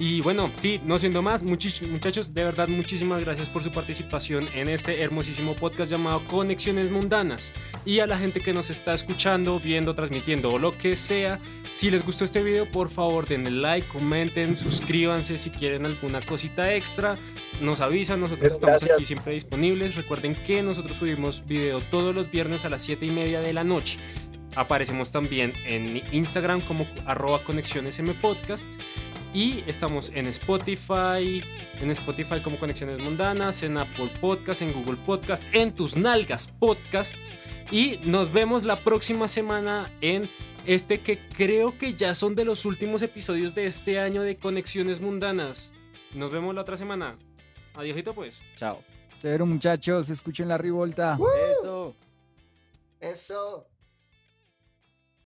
Y 0.06 0.20
bueno, 0.20 0.52
sí, 0.60 0.82
no 0.84 1.00
siendo 1.00 1.22
más, 1.22 1.44
muchachos, 1.44 2.34
de 2.34 2.44
verdad 2.44 2.68
muchísimas 2.68 3.24
gracias 3.24 3.50
por 3.50 3.64
su 3.64 3.72
participación 3.72 4.50
en 4.54 4.68
este 4.68 5.02
hermosísimo 5.02 5.56
podcast 5.56 5.90
llamado 5.90 6.22
Conexiones 6.28 6.92
Mundanas. 6.92 7.54
Y 7.86 8.00
a 8.00 8.06
la 8.06 8.18
gente 8.18 8.42
que 8.42 8.52
nos 8.52 8.70
está 8.70 8.94
escuchando, 8.94 9.62
viendo, 9.62 9.96
transmitiendo 9.96 10.52
o 10.52 10.60
lo 10.60 10.78
que 10.78 10.98
sea, 10.98 11.40
si 11.72 11.90
les 11.90 12.06
gustó 12.06 12.26
este 12.26 12.44
video, 12.44 12.70
por 12.70 12.90
favor 12.90 13.26
denle 13.26 13.52
like, 13.52 13.88
comenten, 13.88 14.58
suscríbanse 14.58 15.38
si 15.38 15.52
quieren 15.52 15.86
alguna 15.86 16.20
cosita 16.20 16.74
extra, 16.74 17.18
nos 17.62 17.80
avisan, 17.80 18.20
nosotros 18.20 18.52
estamos 18.52 18.74
gracias. 18.82 18.98
aquí 18.98 19.06
siempre 19.06 19.36
disponibles. 19.36 19.96
Recuerden 19.96 20.36
que 20.36 20.62
nosotros 20.64 20.98
subimos 20.98 21.46
video 21.46 21.80
todos 21.80 22.14
los 22.14 22.30
viernes 22.30 22.66
a 22.66 22.70
las 22.70 22.82
7 22.82 23.06
y 23.06 23.12
media 23.12 23.40
de 23.40 23.54
la 23.54 23.64
noche. 23.64 24.00
Aparecemos 24.56 25.12
también 25.12 25.54
en 25.66 26.02
Instagram 26.12 26.62
como 26.62 26.86
arroba 27.06 27.44
conexiones 27.44 27.98
M 28.00 28.14
podcast. 28.16 28.68
Y 29.34 29.64
estamos 29.66 30.12
en 30.14 30.28
Spotify, 30.28 31.44
en 31.80 31.90
Spotify 31.92 32.40
como 32.44 32.60
Conexiones 32.60 33.00
Mundanas, 33.02 33.64
en 33.64 33.78
Apple 33.78 34.12
Podcast, 34.22 34.62
en 34.62 34.74
Google 34.74 34.98
Podcast, 35.06 35.44
en 35.54 35.74
Tus 35.74 35.98
Nalgas 35.98 36.48
Podcast. 36.60 37.18
Y 37.72 38.00
nos 38.04 38.32
vemos 38.32 38.64
la 38.64 38.80
próxima 38.84 39.28
semana 39.28 39.92
en 40.02 40.30
este 40.68 41.00
que 41.02 41.18
creo 41.30 41.78
que 41.78 41.96
ya 41.96 42.14
son 42.14 42.36
de 42.36 42.46
los 42.46 42.66
últimos 42.66 43.02
episodios 43.02 43.56
de 43.56 43.66
este 43.66 44.00
año 44.00 44.22
de 44.22 44.38
Conexiones 44.38 45.02
Mundanas. 45.02 45.74
Nos 46.14 46.32
vemos 46.32 46.54
la 46.54 46.62
otra 46.62 46.78
semana. 46.78 47.18
Adiósito 47.74 48.14
pues. 48.14 48.44
Chao. 48.56 48.84
Cero 49.18 49.48
muchachos, 49.48 50.10
escuchen 50.10 50.48
la 50.48 50.58
rivolta. 50.60 51.18
Eso. 51.60 51.96
eso. 53.00 53.73